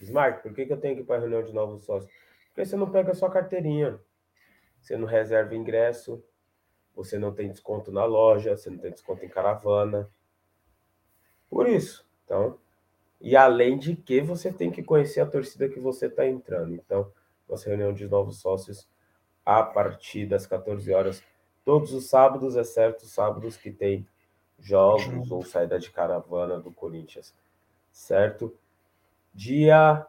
[0.00, 2.12] Smart, por que, que eu tenho que ir para a reunião de novos sócios?
[2.48, 3.98] Porque você não pega a sua carteirinha,
[4.80, 6.22] você não reserva ingresso,
[6.94, 10.08] você não tem desconto na loja, você não tem desconto em caravana.
[11.48, 12.06] Por isso.
[12.24, 12.58] Então,
[13.20, 16.74] e além de que você tem que conhecer a torcida que você está entrando.
[16.74, 17.10] Então,
[17.48, 18.88] nossa reunião de novos sócios
[19.44, 21.22] a partir das 14 horas,
[21.64, 24.06] todos os sábados, exceto os sábados que tem
[24.58, 27.34] jogos ou saída de caravana do Corinthians,
[27.90, 28.56] certo?
[29.34, 30.06] Dia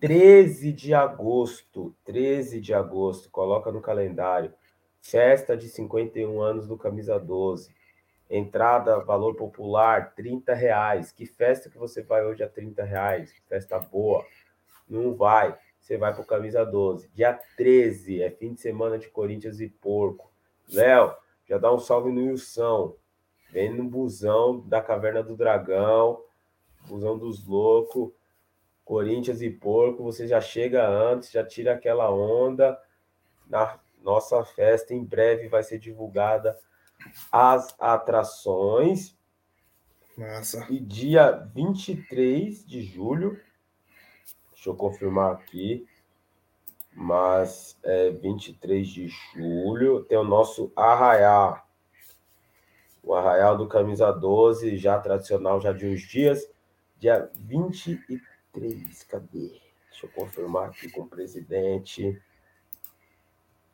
[0.00, 4.52] 13 de agosto, 13 de agosto, coloca no calendário.
[5.00, 7.72] Festa de 51 anos do Camisa 12.
[8.28, 11.12] Entrada, valor popular, 30 reais.
[11.12, 13.32] Que festa que você vai hoje a 30 reais?
[13.48, 14.26] Festa boa.
[14.88, 15.56] Não vai.
[15.78, 17.08] Você vai para o Camisa 12.
[17.14, 20.32] Dia 13, é fim de semana de Corinthians e Porco.
[20.68, 21.14] Léo,
[21.48, 22.96] já dá um salve no Wilson.
[23.52, 26.20] Vem no busão da Caverna do Dragão,
[26.88, 28.10] busão dos loucos
[28.84, 32.78] Corinthians e Porco, você já chega antes, já tira aquela onda.
[33.48, 36.58] Na, nossa festa em breve vai ser divulgada
[37.32, 39.16] as atrações.
[40.16, 40.66] Massa.
[40.70, 43.40] E dia 23 de julho,
[44.52, 45.88] deixa eu confirmar aqui,
[46.92, 51.66] mas é 23 de julho, tem o nosso Arraial.
[53.02, 56.48] O Arraial do Camisa 12, já tradicional, já de uns dias.
[56.98, 58.22] Dia 23,
[59.08, 59.60] cadê?
[59.90, 62.20] Deixa eu confirmar aqui com o presidente.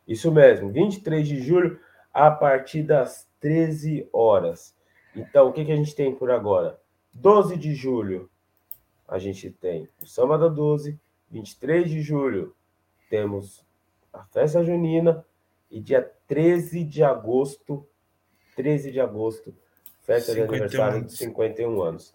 [0.07, 1.79] Isso mesmo, 23 de julho,
[2.13, 4.75] a partir das 13 horas.
[5.15, 6.79] Então, o que, que a gente tem por agora?
[7.13, 8.29] 12 de julho,
[9.07, 10.99] a gente tem o Samba da 12.
[11.29, 12.53] 23 de julho,
[13.09, 13.65] temos
[14.11, 15.25] a festa junina.
[15.69, 17.87] E dia 13 de agosto,
[18.57, 19.55] 13 de agosto,
[20.01, 22.13] festa de aniversário de 51 anos.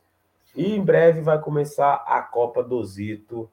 [0.57, 3.53] E em breve vai começar a Copa do Zito,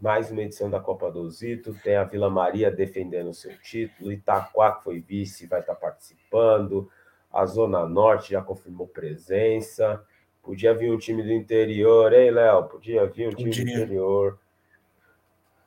[0.00, 1.74] mais uma edição da Copa do Zito.
[1.82, 6.88] Tem a Vila Maria defendendo o seu título, Itaquá, que foi vice, vai estar participando.
[7.32, 10.00] A Zona Norte já confirmou presença.
[10.40, 12.68] Podia vir um time do interior, hein, Léo?
[12.68, 13.64] Podia vir um time Podia.
[13.64, 14.38] do interior.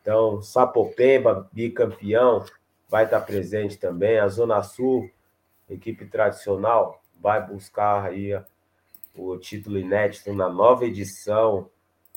[0.02, 2.46] Então, Sapopemba, bicampeão,
[2.88, 4.20] vai estar presente também.
[4.20, 5.12] A Zona Sul,
[5.70, 8.34] equipe tradicional, vai buscar aí
[9.16, 11.70] o título inédito na nova edição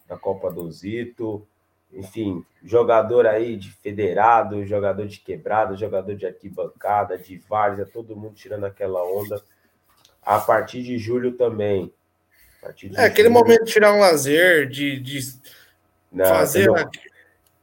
[0.08, 1.46] da Copa do Zito
[1.92, 8.34] enfim, jogador aí de federado, jogador de quebrada, jogador de arquibancada, de várzea, todo mundo
[8.34, 9.42] tirando aquela onda.
[10.22, 11.92] A partir de julho também.
[12.62, 13.00] é, julho...
[13.00, 15.20] aquele momento de tirar um lazer, de, de
[16.12, 16.66] não, fazer.
[16.66, 16.90] Você não,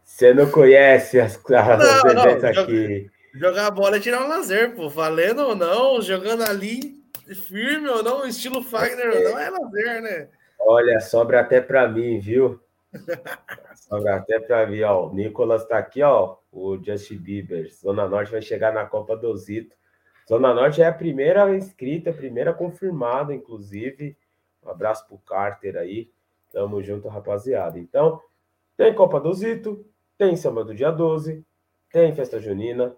[0.03, 3.11] você não conhece as, as não, não, aqui.
[3.35, 4.89] Jogar, bola é tirar um lazer, pô.
[4.89, 7.02] Valendo ou não, jogando ali,
[7.35, 10.29] firme ou não, estilo Fagner ou não, é lazer, né?
[10.59, 12.59] Olha, sobra até para mim, viu?
[14.07, 15.07] Até para ver, ó.
[15.07, 16.37] O Nicolas está aqui, ó.
[16.51, 17.71] O Justin Bieber.
[17.73, 19.75] Zona Norte vai chegar na Copa do Zito.
[20.27, 24.17] Zona Norte é a primeira inscrita, a primeira confirmada, inclusive.
[24.63, 26.09] Um abraço pro Carter aí.
[26.51, 27.77] Tamo junto, rapaziada.
[27.77, 28.21] Então,
[28.77, 29.85] tem Copa do Zito,
[30.17, 31.45] tem samba do dia 12,
[31.91, 32.95] tem festa junina,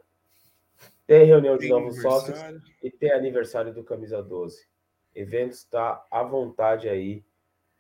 [1.08, 2.40] tem reunião de tem novos sócios
[2.82, 4.68] e tem aniversário do Camisa 12.
[5.14, 7.24] Evento está à vontade aí.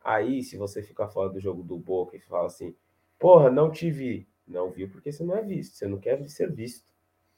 [0.04, 2.76] Aí, se você ficar fora do jogo do Boca e fala assim,
[3.20, 4.28] Porra, não te vi.
[4.48, 5.76] Não viu porque você não é visto.
[5.76, 6.94] Você não quer ser visto.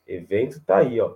[0.05, 1.15] Evento tá aí, ó.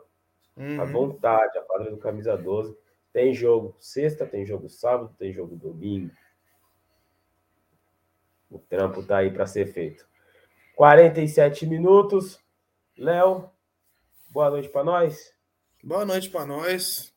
[0.55, 0.81] Uhum.
[0.81, 2.73] À vontade, a quadra do Camisa 12.
[3.11, 6.11] Tem jogo sexta, tem jogo sábado, tem jogo domingo.
[8.49, 10.07] O trampo tá aí para ser feito.
[10.75, 12.39] 47 minutos.
[12.97, 13.50] Léo,
[14.31, 15.33] boa noite para nós.
[15.83, 17.13] Boa noite para nós.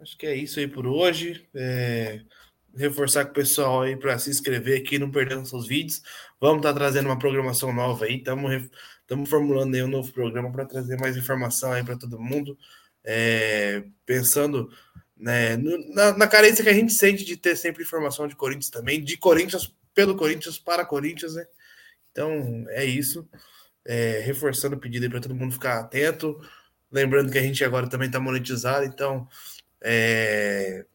[0.00, 1.48] Acho que é isso aí por hoje.
[1.54, 2.20] É
[2.76, 6.02] reforçar com o pessoal aí para se inscrever aqui, não perder nossos vídeos.
[6.40, 10.66] Vamos estar tá trazendo uma programação nova aí, estamos formulando aí um novo programa para
[10.66, 12.58] trazer mais informação aí para todo mundo.
[13.04, 14.70] É, pensando
[15.16, 19.02] né, na, na, carência que a gente sente de ter sempre informação de Corinthians também,
[19.02, 21.46] de Corinthians pelo Corinthians para Corinthians, né?
[22.10, 23.28] Então é isso.
[23.84, 26.40] É, reforçando o pedido para todo mundo ficar atento.
[26.90, 29.28] Lembrando que a gente agora também está monetizado, então
[29.82, 30.86] é,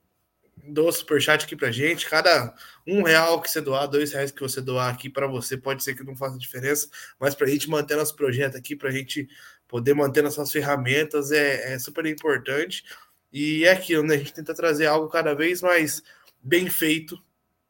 [0.70, 2.10] do superchat aqui pra gente.
[2.10, 2.54] Cada
[2.88, 5.96] um real que você doar, dois reais que você doar aqui para você, pode ser
[5.96, 6.88] que não faça diferença,
[7.20, 9.28] mas para a gente manter nosso projeto aqui, para a gente
[9.68, 12.84] poder manter nossas ferramentas, é, é, super importante.
[13.32, 14.16] E é aquilo, né?
[14.16, 16.02] A gente tenta trazer algo cada vez mais
[16.42, 17.22] bem feito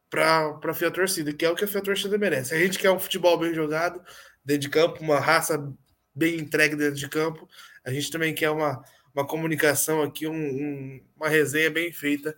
[0.08, 2.54] para a Fia Torcida, que é o que a Fia Torcida merece.
[2.54, 4.02] A gente quer um futebol bem jogado
[4.50, 5.72] dentro de campo, uma raça
[6.14, 7.48] bem entregue dentro de campo.
[7.84, 8.82] A gente também quer uma,
[9.14, 12.36] uma comunicação aqui, um, um, uma resenha bem feita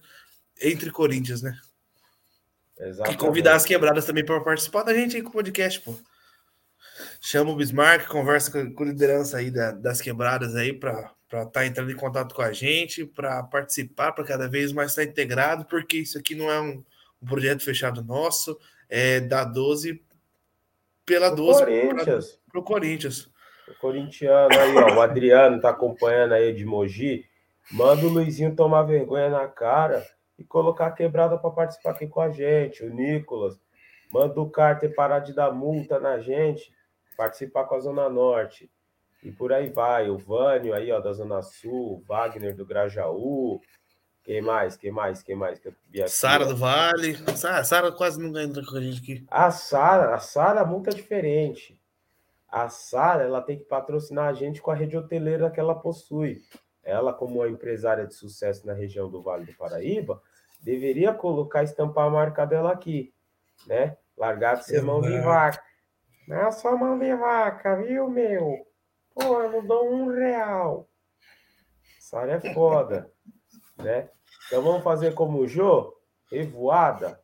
[0.61, 1.59] entre Corinthians, né?
[2.79, 3.15] Exatamente.
[3.15, 5.99] E convidar as quebradas também para participar da gente aí com o podcast, pô.
[7.21, 11.67] Chama o Bismarck, conversa com, a liderança aí da, das quebradas aí para estar tá
[11.67, 15.99] entrando em contato com a gente, para participar, para cada vez mais estar integrado, porque
[15.99, 16.85] isso aqui não é um,
[17.23, 18.59] um projeto fechado nosso,
[18.89, 20.01] é da 12
[21.05, 22.41] pela Pro 12 Corinthians.
[22.51, 23.33] Para o Corinthians.
[23.69, 27.25] O corintiano aí, ó, o Adriano tá acompanhando aí de Mogi.
[27.71, 30.05] Manda o Luizinho tomar vergonha na cara
[30.39, 32.85] e colocar a quebrada para participar aqui com a gente.
[32.85, 33.59] O Nicolas,
[34.13, 36.73] manda o Carter parar de dar multa na gente,
[37.17, 38.71] participar com a Zona Norte.
[39.23, 40.11] E por aí vai.
[40.11, 43.61] O Vânio aí, ó, da Zona Sul, o Wagner do Grajaú.
[44.25, 44.77] Quem mais?
[44.77, 45.23] Quem mais?
[45.23, 45.59] Quem mais?
[45.59, 45.75] Que
[46.09, 47.17] Sara do Vale.
[47.65, 49.27] Sara quase não entra com a gente aqui.
[49.29, 51.81] A Sara, a Sara, é diferente.
[52.49, 56.43] A Sara, ela tem que patrocinar a gente com a rede hoteleira que ela possui
[56.85, 60.21] ela, como uma empresária de sucesso na região do Vale do Paraíba,
[60.61, 63.15] deveria colocar, estampar a marca dela aqui,
[63.67, 63.97] né?
[64.17, 65.63] Largar de ser mão de vaca.
[66.27, 68.67] Não é só mão de vaca, viu, meu?
[69.15, 70.89] Pô, eu não dou um real.
[72.01, 73.12] Sara é foda,
[73.77, 74.09] né?
[74.47, 75.95] Então vamos fazer como o Jô,
[76.31, 77.21] revoada.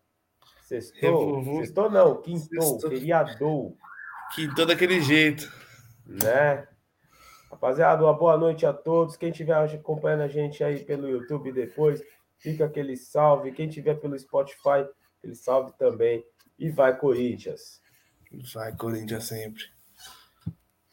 [0.63, 1.45] Sextou.
[1.45, 3.77] Sextou não, quintou, feriadou.
[4.35, 5.51] Quintou daquele jeito.
[6.07, 6.67] Né?
[7.51, 9.17] Rapaziada, uma boa noite a todos.
[9.17, 12.03] Quem estiver acompanhando a gente aí pelo YouTube depois,
[12.37, 13.53] fica aquele salve.
[13.53, 14.87] Quem estiver pelo Spotify,
[15.19, 16.25] aquele salve também.
[16.59, 17.81] E vai, Corinthians.
[18.53, 19.63] Vai, Corinthians sempre.